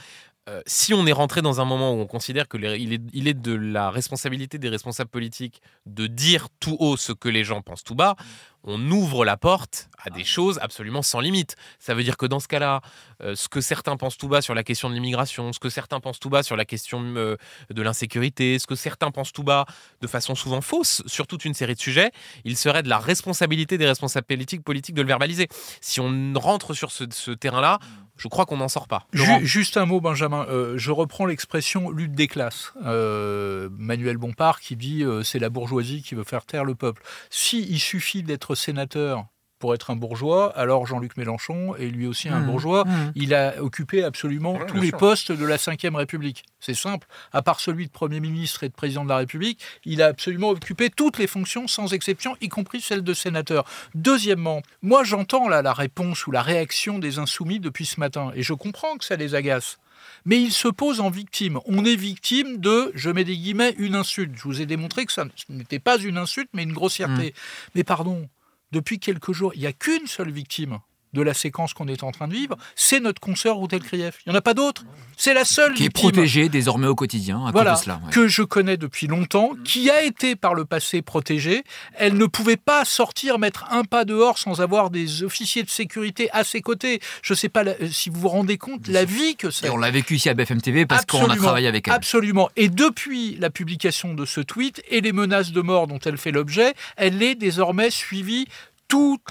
si 0.65 0.93
on 0.93 1.07
est 1.07 1.13
rentré 1.13 1.41
dans 1.41 1.61
un 1.61 1.65
moment 1.65 1.93
où 1.93 1.99
on 1.99 2.07
considère 2.07 2.47
qu'il 2.47 2.65
est, 2.65 2.79
il 2.79 3.27
est 3.27 3.33
de 3.33 3.53
la 3.53 3.89
responsabilité 3.89 4.57
des 4.57 4.69
responsables 4.69 5.09
politiques 5.09 5.61
de 5.85 6.07
dire 6.07 6.47
tout 6.59 6.75
haut 6.79 6.97
ce 6.97 7.13
que 7.13 7.29
les 7.29 7.43
gens 7.43 7.61
pensent 7.61 7.83
tout 7.83 7.95
bas, 7.95 8.15
on 8.63 8.91
ouvre 8.91 9.25
la 9.25 9.37
porte 9.37 9.89
à 10.01 10.09
des 10.09 10.23
choses 10.23 10.57
absolument 10.61 11.01
sans 11.01 11.19
limite. 11.19 11.55
Ça 11.79 11.93
veut 11.93 12.03
dire 12.03 12.17
que 12.17 12.25
dans 12.25 12.39
ce 12.39 12.47
cas-là, 12.47 12.81
euh, 13.21 13.35
ce 13.35 13.49
que 13.49 13.61
certains 13.61 13.97
pensent 13.97 14.17
tout 14.17 14.27
bas 14.27 14.41
sur 14.41 14.53
la 14.53 14.63
question 14.63 14.89
de 14.89 14.95
l'immigration, 14.95 15.51
ce 15.51 15.59
que 15.59 15.69
certains 15.69 15.99
pensent 15.99 16.19
tout 16.19 16.29
bas 16.29 16.43
sur 16.43 16.55
la 16.55 16.65
question 16.65 17.01
euh, 17.15 17.35
de 17.69 17.81
l'insécurité, 17.81 18.59
ce 18.59 18.67
que 18.67 18.75
certains 18.75 19.11
pensent 19.11 19.33
tout 19.33 19.43
bas 19.43 19.65
de 20.01 20.07
façon 20.07 20.35
souvent 20.35 20.61
fausse 20.61 21.03
sur 21.07 21.27
toute 21.27 21.45
une 21.45 21.53
série 21.53 21.75
de 21.75 21.79
sujets, 21.79 22.11
il 22.45 22.55
serait 22.55 22.83
de 22.83 22.89
la 22.89 22.99
responsabilité 22.99 23.77
des 23.77 23.87
responsables 23.87 24.27
politiques, 24.27 24.63
politiques 24.63 24.95
de 24.95 25.01
le 25.01 25.07
verbaliser. 25.07 25.47
Si 25.81 25.99
on 25.99 26.33
rentre 26.35 26.73
sur 26.73 26.91
ce, 26.91 27.31
terrain-là, 27.31 27.79
je 28.17 28.27
crois 28.27 28.45
qu'on 28.45 28.57
n'en 28.57 28.67
sort 28.67 28.87
pas. 28.87 29.07
Juste 29.41 29.77
un 29.77 29.85
mot, 29.85 29.99
Benjamin. 29.99 30.45
Euh, 30.49 30.77
je 30.77 30.91
reprends 30.91 31.25
l'expression 31.25 31.89
lutte 31.89 32.13
des 32.13 32.27
classes. 32.27 32.73
Manuel 32.81 34.17
Bompard 34.17 34.59
qui 34.59 34.75
dit 34.75 35.03
c'est 35.23 35.39
la 35.39 35.49
bourgeoisie 35.49 36.01
qui 36.01 36.15
veut 36.15 36.23
faire 36.23 36.45
taire 36.45 36.65
le 36.65 36.75
peuple. 36.75 37.01
Si 37.29 37.65
il 37.69 37.79
suffit 37.79 38.23
d'être 38.23 38.55
sénateur 38.55 39.25
pour 39.63 39.73
être 39.73 39.91
un 39.91 39.95
bourgeois, 39.95 40.51
alors 40.57 40.85
Jean-Luc 40.85 41.15
Mélenchon 41.15 41.73
est 41.77 41.87
lui 41.87 42.05
aussi 42.05 42.27
un 42.27 42.41
mmh. 42.41 42.45
bourgeois. 42.47 42.83
Mmh. 42.83 43.11
Il 43.15 43.33
a 43.33 43.63
occupé 43.63 44.03
absolument 44.03 44.59
tous 44.67 44.75
les 44.75 44.91
postes 44.91 45.31
de 45.31 45.45
la 45.45 45.55
Ve 45.55 45.95
République. 45.95 46.43
C'est 46.59 46.73
simple. 46.73 47.07
À 47.31 47.41
part 47.41 47.61
celui 47.61 47.85
de 47.85 47.91
Premier 47.91 48.19
ministre 48.19 48.65
et 48.65 48.67
de 48.67 48.73
Président 48.73 49.05
de 49.05 49.09
la 49.09 49.15
République, 49.15 49.61
il 49.85 50.01
a 50.01 50.07
absolument 50.07 50.49
occupé 50.49 50.89
toutes 50.89 51.17
les 51.17 51.27
fonctions 51.27 51.69
sans 51.69 51.93
exception, 51.93 52.35
y 52.41 52.49
compris 52.49 52.81
celle 52.81 53.03
de 53.03 53.13
sénateur. 53.13 53.63
Deuxièmement, 53.95 54.63
moi 54.81 55.05
j'entends 55.05 55.47
là 55.47 55.61
la 55.61 55.71
réponse 55.71 56.27
ou 56.27 56.31
la 56.31 56.41
réaction 56.41 56.99
des 56.99 57.17
insoumis 57.17 57.61
depuis 57.61 57.85
ce 57.85 58.01
matin, 58.01 58.33
et 58.35 58.43
je 58.43 58.51
comprends 58.53 58.97
que 58.97 59.05
ça 59.05 59.15
les 59.15 59.33
agace 59.33 59.77
mais 60.25 60.41
ils 60.41 60.51
se 60.51 60.67
posent 60.67 60.99
en 60.99 61.09
victime. 61.09 61.59
On 61.65 61.85
est 61.85 61.95
victime 61.95 62.57
de, 62.57 62.91
je 62.95 63.09
mets 63.09 63.23
des 63.23 63.37
guillemets, 63.37 63.73
une 63.77 63.95
insulte. 63.95 64.35
Je 64.35 64.43
vous 64.43 64.61
ai 64.61 64.65
démontré 64.65 65.05
que 65.05 65.13
ça 65.13 65.25
n'était 65.47 65.79
pas 65.79 65.97
une 65.97 66.17
insulte, 66.17 66.49
mais 66.53 66.63
une 66.63 66.73
grossièreté. 66.73 67.29
Mmh. 67.29 67.71
Mais 67.75 67.83
pardon, 67.83 68.27
depuis 68.73 68.99
quelques 68.99 69.31
jours, 69.31 69.53
il 69.53 69.61
n'y 69.61 69.67
a 69.67 69.71
qu'une 69.71 70.07
seule 70.07 70.31
victime. 70.31 70.79
De 71.13 71.21
la 71.21 71.33
séquence 71.33 71.73
qu'on 71.73 71.87
est 71.87 72.03
en 72.03 72.11
train 72.11 72.27
de 72.27 72.33
vivre, 72.33 72.57
c'est 72.75 72.99
notre 72.99 73.19
consoeur 73.21 73.55
Routel 73.55 73.81
Krief. 73.81 74.19
Il 74.25 74.29
n'y 74.29 74.35
en 74.35 74.37
a 74.37 74.41
pas 74.41 74.53
d'autre. 74.53 74.83
C'est 75.15 75.33
la 75.33 75.45
seule 75.45 75.73
Qui 75.75 75.85
est 75.85 75.89
protégée 75.89 76.49
désormais 76.49 76.87
au 76.87 76.95
quotidien 76.95 77.45
à 77.45 77.51
Voilà, 77.51 77.71
cause 77.71 77.79
de 77.79 77.83
cela. 77.85 78.01
ouais. 78.03 78.11
que 78.11 78.27
je 78.27 78.41
connais 78.41 78.77
depuis 78.77 79.05
longtemps, 79.07 79.51
qui 79.63 79.89
a 79.91 80.03
été 80.03 80.35
par 80.35 80.55
le 80.55 80.65
passé 80.65 81.01
protégée. 81.03 81.63
Elle 81.95 82.17
ne 82.17 82.25
pouvait 82.25 82.57
pas 82.57 82.83
sortir, 82.83 83.37
mettre 83.39 83.65
un 83.71 83.83
pas 83.83 84.05
dehors 84.05 84.37
sans 84.39 84.59
avoir 84.61 84.89
des 84.89 85.23
officiers 85.23 85.63
de 85.63 85.69
sécurité 85.69 86.29
à 86.31 86.43
ses 86.43 86.61
côtés. 86.61 86.99
Je 87.21 87.33
ne 87.33 87.37
sais 87.37 87.49
pas 87.49 87.63
euh, 87.63 87.73
si 87.91 88.09
vous 88.09 88.19
vous 88.21 88.27
rendez 88.29 88.57
compte 88.57 88.87
la 88.87 89.05
vie 89.05 89.35
que 89.35 89.51
c'est. 89.51 89.67
Et 89.67 89.69
on 89.69 89.77
l'a 89.77 89.91
vécu 89.91 90.15
ici 90.15 90.29
à 90.29 90.33
BFM 90.33 90.61
TV 90.61 90.85
parce 90.87 91.05
qu'on 91.05 91.29
a 91.29 91.35
travaillé 91.35 91.67
avec 91.67 91.87
elle. 91.87 91.93
Absolument. 91.93 92.49
Et 92.55 92.69
depuis 92.69 93.35
la 93.39 93.49
publication 93.51 94.15
de 94.15 94.25
ce 94.25 94.41
tweet 94.41 94.81
et 94.89 95.01
les 95.01 95.13
menaces 95.13 95.51
de 95.51 95.61
mort 95.61 95.85
dont 95.87 95.99
elle 95.99 96.17
fait 96.17 96.31
l'objet, 96.31 96.73
elle 96.97 97.21
est 97.21 97.35
désormais 97.35 97.91
suivie 97.91 98.47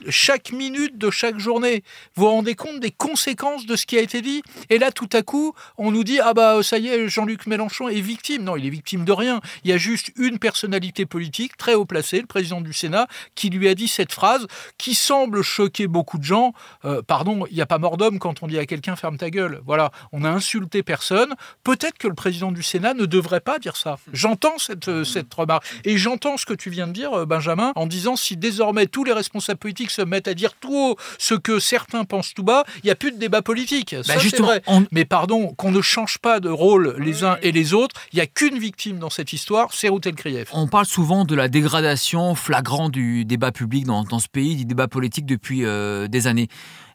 chaque 0.08 0.52
minute 0.52 0.98
de 0.98 1.10
chaque 1.10 1.38
journée. 1.38 1.82
Vous 2.14 2.24
vous 2.24 2.30
rendez 2.30 2.54
compte 2.54 2.80
des 2.80 2.90
conséquences 2.90 3.66
de 3.66 3.76
ce 3.76 3.86
qui 3.86 3.98
a 3.98 4.00
été 4.00 4.20
dit? 4.22 4.42
Et 4.70 4.78
là, 4.78 4.90
tout 4.90 5.08
à 5.12 5.22
coup, 5.22 5.54
on 5.78 5.90
nous 5.90 6.04
dit 6.04 6.20
Ah 6.20 6.34
bah 6.34 6.62
ça 6.62 6.78
y 6.78 6.88
est, 6.88 7.08
Jean-Luc 7.08 7.46
Mélenchon 7.46 7.88
est 7.88 8.00
victime. 8.00 8.44
Non, 8.44 8.56
il 8.56 8.66
est 8.66 8.70
victime 8.70 9.04
de 9.04 9.12
rien. 9.12 9.40
Il 9.64 9.70
y 9.70 9.72
a 9.72 9.76
juste 9.76 10.12
une 10.16 10.38
personnalité 10.38 11.06
politique 11.06 11.56
très 11.56 11.74
haut 11.74 11.84
placée, 11.84 12.20
le 12.20 12.26
président 12.26 12.60
du 12.60 12.72
Sénat, 12.72 13.06
qui 13.34 13.50
lui 13.50 13.68
a 13.68 13.74
dit 13.74 13.88
cette 13.88 14.12
phrase 14.12 14.46
qui 14.78 14.94
semble 14.94 15.42
choquer 15.42 15.86
beaucoup 15.86 16.18
de 16.18 16.24
gens. 16.24 16.52
Euh, 16.84 17.02
pardon, 17.02 17.46
il 17.50 17.54
n'y 17.54 17.62
a 17.62 17.66
pas 17.66 17.78
mort 17.78 17.96
d'homme 17.96 18.18
quand 18.18 18.42
on 18.42 18.46
dit 18.46 18.58
à 18.58 18.66
quelqu'un 18.66 18.96
ferme 18.96 19.16
ta 19.16 19.30
gueule. 19.30 19.60
Voilà, 19.66 19.90
on 20.12 20.24
a 20.24 20.30
insulté 20.30 20.82
personne. 20.82 21.34
Peut-être 21.64 21.98
que 21.98 22.08
le 22.08 22.14
président 22.14 22.52
du 22.52 22.62
Sénat 22.62 22.94
ne 22.94 23.06
devrait 23.06 23.40
pas 23.40 23.58
dire 23.58 23.76
ça. 23.76 23.98
J'entends 24.12 24.58
cette, 24.58 24.88
euh, 24.88 25.04
cette 25.04 25.32
remarque. 25.32 25.64
Et 25.84 25.98
j'entends 25.98 26.36
ce 26.36 26.46
que 26.46 26.54
tu 26.54 26.70
viens 26.70 26.86
de 26.86 26.92
dire, 26.92 27.12
euh, 27.12 27.26
Benjamin, 27.26 27.72
en 27.76 27.86
disant 27.86 28.16
si 28.16 28.36
désormais 28.36 28.86
tous 28.86 29.04
les 29.04 29.12
responsables 29.12 29.51
politiques 29.54 29.90
se 29.90 30.02
mettent 30.02 30.28
à 30.28 30.34
dire 30.34 30.52
tout 30.60 30.74
haut 30.74 30.96
ce 31.18 31.34
que 31.34 31.58
certains 31.60 32.04
pensent 32.04 32.34
tout 32.34 32.42
bas, 32.42 32.64
il 32.82 32.86
n'y 32.86 32.90
a 32.90 32.94
plus 32.94 33.12
de 33.12 33.18
débat 33.18 33.42
politique. 33.42 33.94
Bah, 33.96 34.02
ça, 34.02 34.18
justement, 34.18 34.48
vrai. 34.48 34.62
on- 34.66 34.84
Mais 34.92 35.04
pardon, 35.04 35.54
qu'on 35.54 35.70
ne 35.70 35.80
change 35.80 36.18
pas 36.18 36.40
de 36.40 36.48
rôle 36.48 36.96
les 36.98 37.24
uns 37.24 37.36
et 37.42 37.52
les 37.52 37.74
autres. 37.74 38.00
Il 38.12 38.16
n'y 38.16 38.22
a 38.22 38.26
qu'une 38.26 38.58
victime 38.58 38.98
dans 38.98 39.10
cette 39.10 39.32
histoire, 39.32 39.68
c'est 39.72 39.88
Routel 39.88 40.14
Krief. 40.14 40.48
On 40.52 40.66
parle 40.66 40.86
souvent 40.86 41.24
de 41.24 41.34
la 41.34 41.48
dégradation 41.48 42.34
flagrante 42.34 42.92
du 42.92 43.24
débat 43.24 43.52
public 43.52 43.84
dans, 43.84 44.04
dans 44.04 44.18
ce 44.18 44.28
pays, 44.28 44.56
du 44.56 44.64
débat 44.64 44.88
politique 44.88 45.26
depuis 45.26 45.64
euh, 45.64 46.08
des 46.08 46.26
années. 46.26 46.48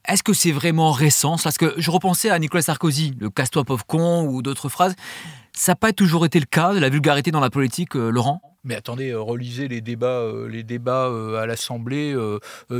Est-ce 0.08 0.24
que 0.24 0.34
c'est 0.34 0.52
vraiment 0.54 0.92
récent 0.92 1.36
Parce 1.44 1.58
que 1.58 1.74
je 1.78 1.92
repensais 1.92 2.30
à 2.30 2.40
Nicolas 2.40 2.62
Sarkozy, 2.62 3.14
le 3.20 3.30
casse-toi 3.30 3.66
pauvre 3.66 3.86
con 3.86 4.24
ou 4.26 4.42
d'autres 4.42 4.70
phrases. 4.70 4.96
Ça 5.54 5.72
n'a 5.74 5.76
pas 5.76 5.92
toujours 5.92 6.26
été 6.26 6.40
le 6.40 6.46
cas 6.46 6.74
de 6.74 6.80
la 6.80 6.88
vulgarité 6.90 7.32
dans 7.32 7.40
la 7.40 7.50
politique, 7.50 7.96
euh, 7.96 8.10
Laurent? 8.10 8.42
Mais 8.67 8.75
attendez, 8.75 9.12
euh, 9.12 9.21
relisez 9.21 9.69
les 9.69 9.79
débats, 9.79 10.07
euh, 10.07 10.50
euh, 10.67 11.41
à 11.41 11.45
l'Assemblée 11.45 12.13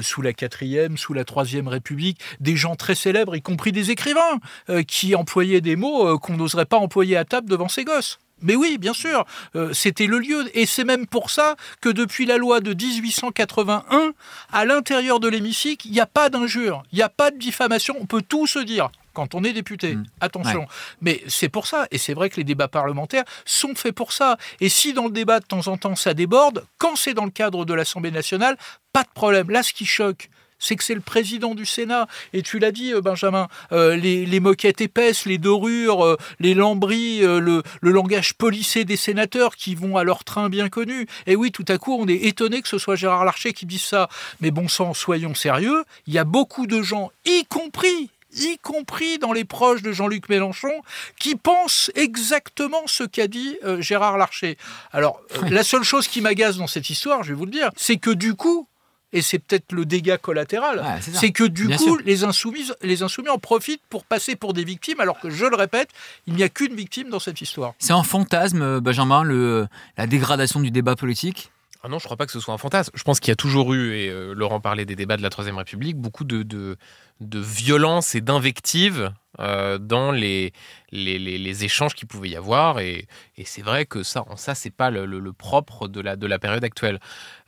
sous 0.02 0.22
la 0.22 0.34
quatrième, 0.34 0.98
sous 0.98 1.14
la 1.14 1.24
troisième 1.24 1.68
République, 1.68 2.20
des 2.42 2.58
gens 2.58 2.76
très 2.76 2.96
célèbres, 2.96 3.36
y 3.36 3.42
compris 3.42 3.72
des 3.72 3.92
écrivains, 3.92 4.40
qui 4.88 5.16
employaient 5.16 5.62
des 5.62 5.76
mots 5.76 6.20
qu'on 6.20 6.36
n'oserait 6.36 6.66
pas 6.66 6.78
employer 6.78 7.16
à 7.16 7.24
table 7.24 7.50
devant 7.50 7.70
ses 7.70 7.86
gosses. 7.86 8.20
Mais 8.42 8.56
oui, 8.56 8.78
bien 8.78 8.94
sûr, 8.94 9.26
euh, 9.56 9.74
c'était 9.74 10.08
le 10.08 10.20
lieu. 10.20 10.46
Et 10.54 10.66
c'est 10.66 10.84
même 10.84 11.08
pour 11.08 11.30
ça 11.30 11.56
que 11.82 11.90
depuis 11.90 12.26
la 12.26 12.38
loi 12.38 12.60
de 12.60 12.74
1881, 12.74 14.14
à 14.52 14.66
l'intérieur 14.66 15.20
de 15.20 15.28
l'hémicycle, 15.28 15.88
il 15.88 15.94
n'y 15.94 16.00
a 16.00 16.06
pas 16.06 16.30
d'injure, 16.30 16.84
il 16.92 16.98
n'y 16.98 17.02
a 17.02 17.10
pas 17.10 17.32
de 17.32 17.38
diffamation, 17.38 17.96
on 18.00 18.06
peut 18.06 18.22
tout 18.22 18.48
se 18.48 18.60
dire 18.60 18.90
quand 19.18 19.34
on 19.34 19.44
est 19.44 19.54
député. 19.54 19.96
Mm. 19.96 20.06
Attention. 20.22 20.68
Mais 21.02 21.24
c'est 21.28 21.50
pour 21.50 21.66
ça, 21.66 21.88
et 21.90 21.98
c'est 21.98 22.14
vrai 22.14 22.30
que 22.30 22.36
les 22.36 22.44
débats 22.44 22.68
parlementaires 22.68 23.24
sont 23.46 23.74
faits 23.74 23.96
pour 23.96 24.14
ça. 24.14 24.38
Et 24.60 24.70
si 24.70 24.94
dans 24.94 25.06
le 25.06 25.12
débat, 25.12 25.40
de 25.40 25.46
temps 25.46 25.68
en 25.68 25.78
temps, 25.78 25.96
ça 25.96 26.14
déborde, 26.14 26.68
quand 26.78 26.96
c'est 26.96 27.16
dans 27.16 27.26
le 27.26 27.32
cadre 27.32 27.66
de 27.66 27.74
l'Assemblée 27.74 28.12
nationale, 28.12 28.58
pas 28.94 29.02
de 29.02 29.10
problème. 29.16 29.50
Là, 29.50 29.64
ce 29.64 29.74
qui 29.74 29.88
choque, 29.88 30.30
c'est 30.60 30.76
que 30.76 30.84
c'est 30.84 30.96
le 30.96 31.02
président 31.02 31.56
du 31.56 31.66
Sénat. 31.66 32.08
Et 32.34 32.42
tu 32.42 32.60
l'as 32.60 32.72
dit, 32.72 32.94
euh, 32.94 33.02
Benjamin, 33.02 33.48
euh, 33.72 33.96
les, 33.96 34.26
les 34.26 34.40
moquettes 34.40 34.82
épaisses, 34.82 35.26
les 35.26 35.38
dorures, 35.38 36.06
euh, 36.06 36.18
les 36.40 36.54
lambris, 36.54 37.24
euh, 37.24 37.40
le, 37.40 37.64
le 37.82 37.92
langage 37.92 38.34
policé 38.34 38.86
des 38.86 38.98
sénateurs 38.98 39.56
qui 39.56 39.76
vont 39.76 39.98
à 39.98 40.04
leur 40.04 40.24
train 40.24 40.50
bien 40.50 40.70
connu. 40.70 41.08
Et 41.26 41.36
oui, 41.36 41.52
tout 41.52 41.66
à 41.68 41.78
coup, 41.78 41.98
on 42.00 42.08
est 42.08 42.26
étonné 42.26 42.62
que 42.62 42.68
ce 42.68 42.78
soit 42.78 42.96
Gérard 42.96 43.26
Larcher 43.26 43.54
qui 43.54 43.66
dise 43.66 43.84
ça. 43.84 44.10
Mais 44.42 44.52
bon 44.52 44.68
sang, 44.68 44.94
soyons 44.94 45.36
sérieux, 45.36 45.84
il 46.06 46.14
y 46.14 46.18
a 46.18 46.24
beaucoup 46.24 46.68
de 46.68 46.82
gens, 46.82 47.12
y 47.26 47.46
compris 47.46 48.10
y 48.40 48.58
compris 48.60 49.18
dans 49.18 49.32
les 49.32 49.46
proches 49.46 49.82
de 49.82 49.92
Jean-Luc 49.92 50.30
Mélenchon, 50.30 50.84
qui 51.18 51.36
pensent 51.36 51.90
exactement 51.96 52.82
ce 52.86 53.04
qu'a 53.04 53.28
dit 53.28 53.58
Gérard 53.80 54.18
Larcher. 54.18 54.58
Alors, 54.92 55.22
la 55.50 55.64
seule 55.64 55.84
chose 55.84 56.08
qui 56.08 56.22
m'agace 56.22 56.58
dans 56.58 56.68
cette 56.68 56.90
histoire, 56.90 57.24
je 57.24 57.30
vais 57.30 57.36
vous 57.36 57.46
le 57.46 57.52
dire, 57.52 57.72
c'est 57.76 57.98
que 57.98 58.12
du 58.12 58.36
coup, 58.36 58.68
et 59.14 59.22
c'est 59.22 59.40
peut-être 59.40 59.72
le 59.72 59.86
dégât 59.86 60.18
collatéral, 60.18 60.80
Ouais, 60.80 61.00
c'est 61.14 61.32
que 61.32 61.44
du 61.46 61.68
Bien 61.68 61.78
coup, 61.78 61.84
sûr. 61.84 61.98
les 62.06 62.24
insoumis, 62.24 62.70
les 62.82 63.04
insoumis 63.04 63.30
en 63.30 63.38
profitent 63.38 63.82
pour 63.90 64.04
passer 64.04 64.36
pour 64.36 64.54
des 64.54 64.64
victimes, 64.64 65.00
alors 65.00 65.20
que, 65.20 65.30
je 65.30 65.46
le 65.46 65.56
répète, 65.56 65.90
il 66.26 66.34
n'y 66.34 66.44
a 66.44 66.50
qu'une 66.50 66.76
victime 66.76 67.10
dans 67.10 67.20
cette 67.20 67.40
histoire. 67.42 67.74
C'est 67.80 67.94
un 67.94 68.04
fantasme, 68.04 68.62
euh, 68.62 68.80
Benjamin, 68.82 69.24
le, 69.24 69.68
la 69.98 70.08
dégradation 70.08 70.60
du 70.60 70.72
débat 70.72 70.96
politique? 70.96 71.52
Ah 71.84 71.90
non, 71.90 72.00
je 72.00 72.06
crois 72.06 72.18
pas 72.18 72.26
que 72.26 72.32
ce 72.32 72.40
soit 72.40 72.54
un 72.54 72.58
fantasme. 72.58 72.92
Je 72.96 73.04
pense 73.04 73.20
qu'il 73.20 73.30
y 73.30 73.34
a 73.34 73.36
toujours 73.36 73.74
eu, 73.74 73.96
et 73.96 74.10
euh, 74.10 74.34
Laurent 74.34 74.60
parlait 74.60 74.84
des 74.86 74.96
débats 74.96 75.16
de 75.16 75.22
la 75.22 75.30
Troisième 75.30 75.58
République, 75.58 75.96
beaucoup 75.96 76.24
de, 76.24 76.44
de, 76.44 76.76
de 77.22 77.40
violence 77.40 78.16
et 78.16 78.22
d'invective 78.22 79.12
euh, 79.40 79.78
dans 79.78 80.12
les, 80.12 80.52
les, 80.92 81.20
les- 81.20 81.38
les 81.38 81.64
échanges 81.64 81.94
qu'il 81.94 82.08
pouvait 82.08 82.30
y 82.30 82.36
avoir. 82.36 82.80
Et, 82.80 83.08
et 83.38 83.46
c'est 83.46 83.62
vrai 83.62 83.86
que 83.86 84.02
ça, 84.02 84.24
en 84.30 84.36
ça, 84.36 84.56
c'est 84.56 84.72
pas 84.72 84.90
le, 84.90 85.06
le- 85.06 85.20
le 85.20 85.34
propre 85.34 85.88
de 85.88 86.02
la, 86.02 86.16
de 86.16 86.26
la 86.26 86.40
période 86.40 86.64
actuelle. 86.64 87.00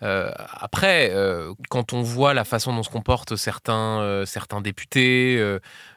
Euh, 0.04 0.32
après, 0.52 1.10
euh, 1.12 1.52
quand 1.70 1.94
on 1.94 2.02
voit 2.04 2.34
la 2.36 2.44
façon 2.46 2.74
dont 2.76 2.84
se 2.84 2.90
comportent 2.90 3.36
certains, 3.36 4.24
certains 4.26 4.62
députés, 4.62 5.44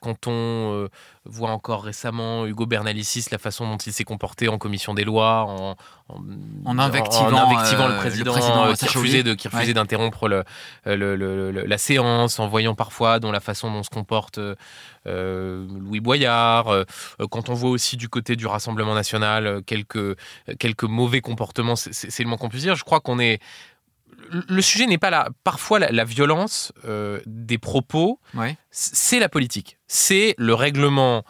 quand 0.00 0.26
on 0.28 0.88
voit 1.24 1.50
encore 1.50 1.84
récemment 1.84 2.46
Hugo 2.46 2.66
Bernalicis, 2.66 3.26
la 3.30 3.38
façon 3.38 3.68
dont 3.68 3.76
il 3.76 3.92
s'est 3.92 4.02
comporté 4.04 4.48
en 4.48 4.58
commission 4.58 4.92
des 4.94 5.04
lois, 5.04 5.44
en, 5.44 5.76
en, 6.08 6.16
En 6.64 6.78
invectivant, 6.78 7.32
en 7.32 7.50
invectivant 7.50 7.86
le 7.88 7.94
le 7.94 7.98
président, 7.98 8.32
qui 8.74 8.86
refusait 8.86 9.36
qui 9.36 9.48
Ouais. 9.48 9.72
d'interrompre 9.74 10.26
le- 10.28 11.64
la 11.66 11.78
séance, 11.78 12.38
en 12.40 12.48
voyant 12.48 12.74
parfois 12.74 13.20
dans 13.20 13.30
la 13.30 13.40
façon 13.40 13.61
dont 13.70 13.82
se 13.82 13.90
comporte 13.90 14.38
euh, 14.38 14.54
euh, 15.06 15.66
Louis 15.80 16.00
Boyard, 16.00 16.68
euh, 16.68 16.84
quand 17.30 17.48
on 17.48 17.54
voit 17.54 17.70
aussi 17.70 17.96
du 17.96 18.08
côté 18.08 18.36
du 18.36 18.46
Rassemblement 18.46 18.94
national 18.94 19.62
quelques, 19.64 20.16
quelques 20.58 20.84
mauvais 20.84 21.20
comportements, 21.20 21.76
c'est- 21.76 22.18
le 22.22 22.28
moins 22.28 22.38
qu'on 22.38 22.48
puisse 22.48 22.62
dire. 22.62 22.74
Je 22.76 22.84
crois 22.84 23.00
qu'on 23.00 23.18
est. 23.18 23.40
le- 24.30 24.62
sujet 24.62 24.86
n'est 24.86 24.98
pas 24.98 25.10
là. 25.10 25.28
Parfois, 25.44 25.78
la, 25.78 25.90
la 25.90 26.04
violence 26.04 26.72
euh, 26.86 27.20
des 27.26 27.58
propos, 27.58 28.18
Ouais. 28.34 28.56
c'est 28.70 29.18
la 29.18 29.28
politique. 29.28 29.78
C'est 29.88 30.34
le 30.38 30.54
règlement 30.54 31.24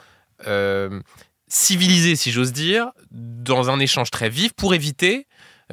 euh, 0.47 1.01
civilisé, 1.49 2.17
si 2.17 2.31
j'ose 2.31 2.53
dire, 2.53 2.91
dans 3.11 3.71
un 3.71 3.79
échange 3.81 4.11
très 4.11 4.29
vif 4.29 4.53
pour 4.55 4.75
éviter 4.75 5.27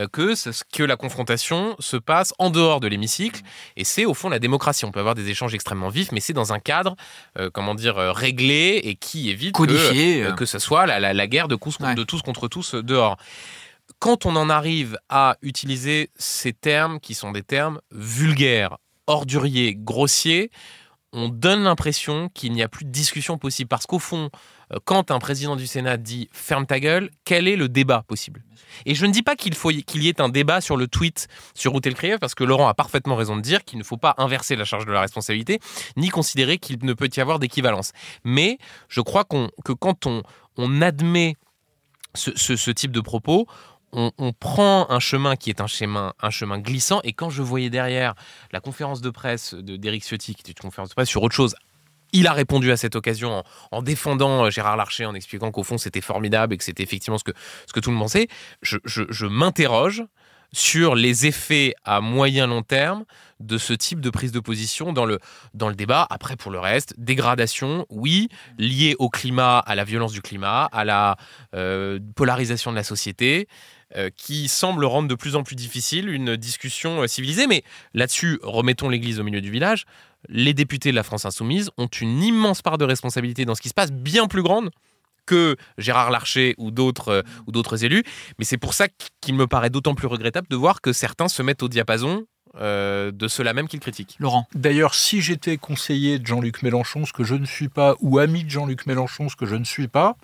que, 0.07 0.35
ce- 0.35 0.49
que 0.71 0.83
la 0.83 0.95
confrontation 0.95 1.75
se 1.79 1.97
passe 1.97 2.33
en 2.39 2.49
dehors 2.49 2.79
de 2.79 2.87
l'hémicycle. 2.87 3.41
Et 3.75 3.83
c'est 3.83 4.05
au 4.05 4.13
fond 4.13 4.29
la 4.29 4.39
démocratie. 4.39 4.85
On 4.85 4.91
peut 4.91 4.99
avoir 4.99 5.15
des 5.15 5.29
échanges 5.29 5.53
extrêmement 5.53 5.89
vifs, 5.89 6.11
mais 6.11 6.19
c'est 6.19 6.33
dans 6.33 6.53
un 6.53 6.59
cadre, 6.59 6.95
euh, 7.37 7.49
comment 7.51 7.75
dire, 7.75 7.97
euh, 7.97 8.11
réglé 8.11 8.79
et 8.83 8.95
qui 8.95 9.29
évite 9.29 9.53
que, 9.53 9.57
Codifié. 9.57 10.23
euh, 10.23 10.31
que 10.33 10.45
ce 10.45 10.59
soit 10.59 10.85
la, 10.85 10.99
la- 10.99 11.13
la 11.13 11.27
guerre 11.27 11.47
de, 11.47 11.57
Ouais. 11.81 11.95
de 11.95 12.03
tous 12.03 12.21
contre 12.21 12.47
tous 12.47 12.75
euh, 12.75 12.83
dehors. 12.83 13.17
Quand 13.99 14.25
on 14.25 14.35
en 14.35 14.49
arrive 14.49 14.97
à 15.09 15.35
utiliser 15.41 16.09
ces 16.15 16.53
termes 16.53 16.99
qui 16.99 17.13
sont 17.15 17.31
des 17.31 17.43
termes 17.43 17.81
vulgaires, 17.91 18.77
orduriers, 19.07 19.75
grossiers, 19.75 20.51
on 21.13 21.29
donne 21.29 21.63
l'impression 21.63 22.29
qu'il 22.29 22.51
n'y 22.51 22.61
a 22.61 22.67
plus 22.67 22.85
de 22.85 22.91
discussion 22.91 23.37
possible. 23.37 23.67
Parce 23.67 23.85
qu'au 23.85 23.99
fond, 23.99 24.29
euh, 24.73 24.77
quand 24.85 25.11
un 25.11 25.19
président 25.19 25.55
du 25.55 25.67
Sénat 25.67 25.97
dit 25.97 26.29
ferme 26.31 26.65
ta 26.65 26.79
gueule, 26.79 27.09
quel 27.25 27.47
est 27.47 27.55
le 27.55 27.69
débat 27.69 28.03
possible? 28.07 28.43
Et 28.85 28.95
je 28.95 29.05
ne 29.05 29.11
dis 29.11 29.23
pas 29.23 29.35
qu'il 29.35 29.55
faut 29.55 29.69
qu'il 29.69 30.03
y 30.03 30.09
ait 30.09 30.21
un 30.21 30.29
débat 30.29 30.61
sur 30.61 30.77
le 30.77 30.87
tweet 30.87 31.27
sur 31.55 31.71
Routel 31.71 31.95
Krief, 31.95 32.19
parce 32.19 32.35
que 32.35 32.43
Laurent 32.43 32.67
a 32.67 32.73
parfaitement 32.73 33.15
raison 33.15 33.35
de 33.35 33.41
dire 33.41 33.63
qu'il 33.65 33.79
ne 33.79 33.83
faut 33.83 33.97
pas 33.97 34.13
inverser 34.17 34.55
la 34.55 34.65
charge 34.65 34.85
de 34.85 34.91
la 34.91 35.01
responsabilité, 35.01 35.59
ni 35.97 36.09
considérer 36.09 36.57
qu'il 36.57 36.77
ne 36.83 36.93
peut 36.93 37.09
y 37.15 37.19
avoir 37.19 37.39
d'équivalence. 37.39 37.91
Mais 38.23 38.57
je 38.87 39.01
crois 39.01 39.23
que 39.23 39.73
quand 39.73 40.05
on, 40.05 40.23
admet 40.81 41.35
ce 42.15 42.71
type 42.71 42.91
de 42.91 43.01
propos, 43.01 43.47
on, 43.91 44.33
prend 44.33 44.89
un 44.89 44.99
chemin 44.99 45.35
qui 45.35 45.49
est 45.49 45.61
un 45.61 45.67
chemin, 45.67 46.13
un 46.21 46.29
chemin 46.29 46.59
glissant. 46.59 46.99
Et 47.03 47.13
quand 47.13 47.29
je 47.29 47.41
voyais 47.41 47.69
derrière 47.69 48.15
la 48.51 48.59
conférence 48.59 49.01
de 49.01 49.09
presse 49.09 49.53
de- 49.53 49.77
d'Éric 49.77 50.03
Ciotti, 50.03 50.35
qui 50.35 50.41
était 50.41 50.51
une 50.51 50.61
conférence 50.61 50.89
de 50.89 50.95
presse 50.95 51.09
sur 51.09 51.23
autre 51.23 51.35
chose, 51.35 51.55
il 52.13 52.27
a 52.27 52.33
répondu 52.33 52.71
à 52.71 52.77
cette 52.77 52.95
occasion 52.95 53.39
en, 53.39 53.43
en 53.71 53.81
défendant 53.81 54.45
euh, 54.45 54.49
Gérard 54.49 54.77
Larcher, 54.77 55.05
en 55.05 55.13
expliquant 55.13 55.51
qu'au 55.51 55.63
fond 55.63 55.77
c'était 55.77 56.01
formidable 56.01 56.53
et 56.53 56.57
que 56.57 56.63
c'était 56.63 56.83
effectivement 56.83 57.17
ce 57.17 57.23
que, 57.23 57.79
tout 57.79 57.89
le 57.89 57.95
monde 57.95 58.05
pensait. 58.05 58.27
Je, 58.61 59.25
m'interroge 59.25 60.03
sur 60.51 60.95
les 60.95 61.27
effets 61.27 61.75
à 61.83 62.01
moyen 62.01 62.47
long 62.47 62.63
terme 62.63 63.05
de 63.39 63.59
ce 63.59 63.71
type 63.73 64.01
de 64.01 64.09
prise 64.09 64.31
de 64.31 64.39
position 64.39 64.93
dans 64.93 65.05
le, 65.05 65.19
dans 65.53 65.69
le 65.69 65.75
débat. 65.75 66.07
Après, 66.09 66.35
pour 66.35 66.51
le 66.51 66.59
reste, 66.59 66.95
dégradation, 66.97 67.85
oui, 67.89 68.29
liée 68.57 68.95
au 68.97 69.09
climat, 69.09 69.59
à 69.59 69.75
la 69.75 69.83
violence 69.83 70.11
du 70.11 70.23
climat, 70.23 70.65
à 70.71 70.85
la 70.85 71.17
euh, 71.53 71.99
polarisation 72.15 72.71
de 72.71 72.75
la 72.75 72.83
société, 72.83 73.47
qui 74.15 74.47
semble 74.47 74.85
rendre 74.85 75.07
de 75.07 75.15
plus 75.15 75.35
en 75.35 75.43
plus 75.43 75.55
difficile 75.55 76.09
une 76.09 76.35
discussion 76.35 77.01
euh, 77.01 77.07
civilisée. 77.07 77.47
Mais 77.47 77.63
là-dessus, 77.93 78.39
remettons 78.43 78.89
l'église 78.89 79.19
au 79.19 79.23
milieu 79.23 79.41
du 79.41 79.51
village. 79.51 79.85
les 80.27 80.53
députés 80.53 80.91
de 80.91 80.95
la 80.95 81.03
France 81.03 81.25
Insoumise 81.25 81.71
ont 81.77 81.87
une 81.87 82.21
immense 82.21 82.61
part 82.61 82.77
de 82.77 82.85
responsabilité 82.85 83.45
dans 83.45 83.55
ce 83.55 83.61
qui 83.61 83.69
se 83.69 83.73
passe, 83.73 83.91
bien 83.91 84.27
plus 84.27 84.43
grande 84.43 84.69
que 85.25 85.55
Gérard 85.77 86.09
Larcher 86.09 86.55
ou 86.57 86.71
d'autres 86.71 87.09
euh, 87.09 87.21
ou 87.47 87.51
d'autres 87.51 87.83
élus. 87.85 88.03
Mais 88.37 88.45
c'est 88.45 88.57
pour 88.57 88.73
ça 88.73 88.87
qu'il 89.21 89.35
me 89.35 89.47
paraît 89.47 89.69
d'autant 89.69 89.95
plus 89.95 90.07
regrettable 90.07 90.47
de 90.49 90.55
voir 90.55 90.81
que 90.81 90.91
certains 90.91 91.27
se 91.27 91.41
mettent 91.43 91.63
au 91.63 91.69
diapason 91.69 92.25
euh, 92.55 93.11
de 93.11 93.27
ceux-là 93.27 93.53
même 93.53 93.67
qu'ils 93.67 93.79
critiquent. 93.79 94.15
Laurent. 94.19 94.47
D'ailleurs, 94.55 94.95
si 94.95 95.21
j'étais 95.21 95.57
conseiller 95.57 96.17
de 96.17 96.25
Jean-Luc 96.25 96.63
Mélenchon, 96.63 97.05
ce 97.05 97.13
que 97.13 97.23
je 97.23 97.35
ne 97.35 97.45
suis 97.45 97.69
pas, 97.69 97.95
ou 98.01 98.17
ami 98.17 98.43
de 98.43 98.49
Jean-Luc 98.49 98.87
Mélenchon, 98.87 99.29
ce 99.29 99.35
que 99.35 99.45
je 99.45 99.55
ne 99.55 99.63
suis 99.63 99.87
pas, 99.87 100.17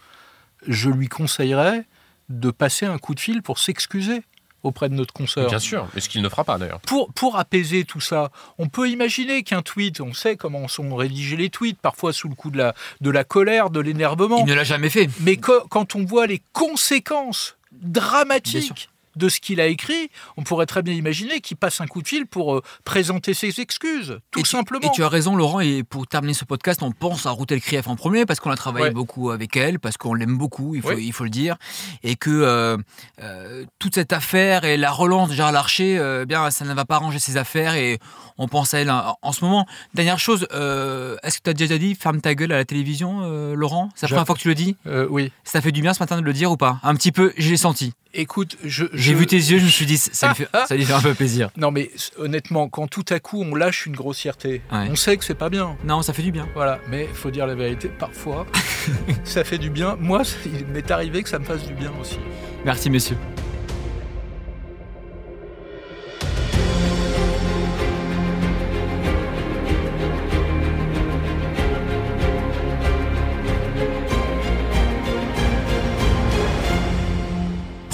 je 0.67 0.89
lui 0.89 1.07
conseillerais 1.07 1.86
de 2.29 2.51
passer 2.51 2.86
un 2.86 2.98
coup 2.98 3.13
de 3.15 3.20
fil 3.20 3.41
pour 3.41 3.60
s'excuser 3.60 4.22
auprès 4.63 4.89
de 4.89 4.96
notre 4.96 5.13
consoeur. 5.13 5.48
Bien 5.48 5.60
sûr, 5.60 5.88
mais 5.94 6.01
ce 6.01 6.10
qu'il 6.10 6.24
ne 6.24 6.29
fera 6.29 6.44
pas 6.44 6.58
d'ailleurs. 6.58 6.79
Pour, 6.82 7.13
pour 7.13 7.38
apaiser 7.38 7.84
tout 7.86 8.01
ça, 8.01 8.32
on 8.58 8.67
peut 8.67 8.89
imaginer 8.89 9.44
qu'un 9.44 9.62
tweet, 9.62 10.01
on 10.01 10.13
sait 10.13 10.38
comment 10.38 10.67
sont 10.67 10.96
rédigés 10.96 11.36
les 11.38 11.51
tweets, 11.51 11.77
parfois 11.79 12.13
sous 12.13 12.27
le 12.29 12.34
coup 12.34 12.50
de 12.50 12.58
la, 12.58 12.74
de 13.00 13.12
la 13.12 13.24
colère, 13.24 13.70
de 13.70 13.79
l'énervement. 13.79 14.39
Il 14.39 14.46
ne 14.46 14.55
l'a 14.55 14.63
jamais 14.63 14.89
fait. 14.89 15.08
Mais 15.20 15.38
que- 15.38 15.67
quand 15.70 15.94
on 15.96 16.03
voit 16.03 16.25
les 16.25 16.41
conséquences 16.51 17.58
dramatiques 18.05 18.89
de 19.15 19.29
ce 19.29 19.39
qu'il 19.39 19.60
a 19.62 19.67
écrit, 19.67 20.10
on 20.38 20.43
pourrait 20.43 20.65
très 20.65 20.81
bien 20.81 20.93
imaginer 20.93 21.41
qu'il 21.41 21.57
passe 21.57 21.81
un 21.81 21.88
coup 21.88 22.01
de 22.01 22.07
fil 22.07 22.25
pour 22.27 22.55
euh, 22.55 22.62
présenter 22.84 23.34
ses 23.34 23.60
excuses, 23.62 24.19
tout 24.31 24.39
Et 24.39 24.43
tu- 24.43 24.50
simplement. 24.50 24.81
Et 24.88 24.91
tu 24.93 25.03
as 25.03 25.10
raison, 25.10 25.36
Laurent. 25.36 25.60
Et 25.60 25.84
pour 25.84 26.07
terminer 26.07 26.34
ce 26.34 26.45
podcast, 26.45 26.81
on 26.84 26.91
pense 26.91 27.25
à 27.25 27.31
Routel 27.31 27.62
Krief 27.62 27.88
en 27.88 27.95
premier 27.95 28.25
parce 28.25 28.39
qu'on 28.39 28.51
a 28.51 28.55
travaillé 28.57 28.86
Ouais. 28.88 28.91
beaucoup 28.91 29.31
avec 29.31 29.55
elle, 29.57 29.79
parce 29.79 29.98
qu'on 29.98 30.13
l'aime 30.13 30.38
beaucoup, 30.38 30.75
il 30.75 30.81
faut, 30.81 30.89
Oui. 30.89 31.05
il 31.05 31.13
faut 31.13 31.24
le 31.24 31.29
dire. 31.29 31.55
Et 32.03 32.15
que 32.15 32.29
euh, 32.29 32.77
euh, 33.22 33.65
toute 33.79 33.95
cette 33.95 34.13
affaire 34.13 34.63
et 34.65 34.77
la 34.77 34.91
relance 34.91 35.29
de 35.29 35.34
Gérard 35.36 35.51
Larcher, 35.51 35.98
euh, 35.98 36.22
eh 36.24 36.25
bien, 36.25 36.50
ça 36.51 36.65
ne 36.65 36.74
va 36.74 36.86
pas 36.86 36.95
arranger 36.95 37.19
ses 37.19 37.38
affaires. 37.38 37.75
Et 37.75 38.00
on 38.38 38.48
pense 38.48 38.74
à 38.74 38.79
elle 38.79 38.91
en, 38.91 39.17
en 39.22 39.31
ce 39.31 39.43
moment. 39.43 39.65
Dernière 39.93 40.19
chose, 40.19 40.43
est-ce 40.51 41.38
que 41.38 41.43
tu 41.43 41.50
as 41.50 41.53
déjà 41.53 41.77
dit 41.77 41.95
ferme 41.95 42.22
ta 42.22 42.36
gueule 42.36 42.51
à 42.51 42.57
la 42.57 42.65
télévision, 42.65 43.53
Laurent? 43.55 43.89
C'est 43.95 44.03
la 44.03 44.07
Je- 44.07 44.13
première 44.13 44.25
fois 44.27 44.36
que 44.36 44.41
tu 44.41 44.48
le 44.50 44.55
dis? 44.55 44.75
Oui. 45.10 45.31
Ça 45.43 45.62
fait 45.62 45.72
du 45.72 45.81
bien 45.81 45.93
ce 45.93 46.00
matin 46.00 46.17
de 46.17 46.22
le 46.22 46.34
dire 46.34 46.51
ou 46.51 46.57
pas? 46.57 46.79
Un 46.84 46.95
petit 46.95 47.12
peu, 47.12 47.34
je 47.38 47.50
l'ai 47.50 47.57
senti. 47.57 47.93
Écoute, 48.13 48.55
je, 48.63 48.86
J'ai 49.06 49.14
vu 49.14 49.26
tes 49.28 49.36
yeux, 49.38 49.60
je 49.60 49.66
me 49.66 49.70
suis 49.70 49.86
dit, 49.86 49.98
ça 49.98 50.30
lui 50.30 50.36
fait, 50.36 50.48
ça 50.68 50.76
lui 50.76 50.86
fait 50.86 50.94
un 50.94 51.02
peu 51.02 51.14
plaisir. 51.14 51.50
Non, 51.58 51.72
mais 51.72 51.92
honnêtement, 52.18 52.68
quand 52.70 52.88
tout 52.88 53.06
à 53.10 53.20
coup 53.20 53.42
on 53.44 53.56
lâche 53.56 53.86
une 53.86 53.96
grossièreté, 53.96 54.62
Ouais. 54.72 54.88
on 54.90 54.96
sait 54.96 55.16
que 55.18 55.24
c'est 55.26 55.36
pas 55.36 55.50
bien. 55.50 55.78
Non, 55.84 56.02
ça 56.02 56.14
fait 56.14 56.24
du 56.24 56.32
bien. 56.32 56.48
Voilà, 56.56 56.80
mais 56.90 57.08
il 57.10 57.16
faut 57.16 57.32
dire 57.32 57.46
la 57.48 57.56
vérité, 57.56 57.88
parfois 57.88 58.46
ça 59.24 59.44
fait 59.44 59.58
du 59.58 59.70
bien. 59.70 59.96
Moi, 60.00 60.24
il 60.46 60.66
m'est 60.68 60.90
arrivé 60.92 61.24
que 61.24 61.30
ça 61.30 61.40
me 61.40 61.46
fasse 61.46 61.66
du 61.66 61.74
bien 61.74 61.92
aussi. 62.02 62.18
Merci, 62.66 62.90
messieurs. 62.90 63.18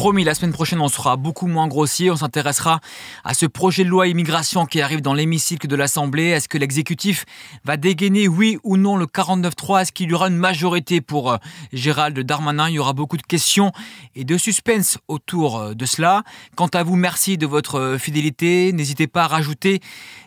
Promis, 0.02 0.24
la 0.24 0.34
semaine 0.34 0.52
prochaine, 0.52 0.82
on 0.82 0.88
sera 0.88 1.16
beaucoup 1.16 1.46
moins 1.46 1.68
grossier. 1.68 2.10
On 2.10 2.16
s'intéressera 2.16 2.80
à 3.24 3.36
ce 3.36 3.46
projet 3.46 3.84
de 3.84 3.90
loi 3.90 4.08
immigration 4.08 4.66
qui 4.66 4.82
arrive 4.82 5.02
dans 5.02 5.14
l'hémicycle 5.14 5.68
de 5.68 5.76
l'Assemblée. 5.76 6.30
Est-ce 6.30 6.50
que 6.50 6.58
l'exécutif 6.58 7.24
va 7.66 7.78
dégainer, 7.78 8.28
oui 8.28 8.58
ou 8.64 8.78
non, 8.78 8.98
le 8.98 9.06
49.3 9.06 9.82
Est-ce 9.84 9.92
qu'il 9.92 10.10
y 10.10 10.14
aura 10.16 10.30
une 10.30 10.38
majorité 10.38 11.02
pour 11.02 11.32
euh, 11.32 11.38
Gérald 11.72 12.20
Darmanin? 12.20 12.68
Il 12.68 12.74
y 12.74 12.80
aura 12.80 12.94
beaucoup 12.94 13.16
de 13.16 13.22
questions 13.22 13.74
et 14.16 14.24
de 14.24 14.40
suspense 14.40 14.98
autour 15.08 15.60
euh, 15.60 15.74
de 15.76 15.86
cela. 15.86 16.24
Quant 16.56 16.70
à 16.74 16.82
vous, 16.82 16.96
merci 16.96 17.38
de 17.38 17.46
votre 17.46 17.76
euh, 17.76 17.98
fidélité. 18.00 18.74
N'hésitez 18.74 19.06
pas 19.06 19.26
à 19.26 19.28
rajouter 19.28 19.82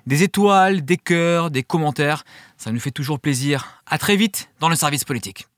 des 0.07 0.23
étoiles, 0.23 0.85
des 0.85 0.99
cœurs, 0.99 1.50
des 1.50 1.64
commentaires. 1.64 2.23
Ça 2.59 2.71
nous 2.71 2.78
fait 2.78 2.93
toujours 2.93 3.19
plaisir. 3.19 3.83
À 3.88 3.99
très 3.99 4.14
vite 4.14 4.50
dans 4.61 4.69
le 4.69 4.76
service 4.76 5.02
politique. 5.02 5.49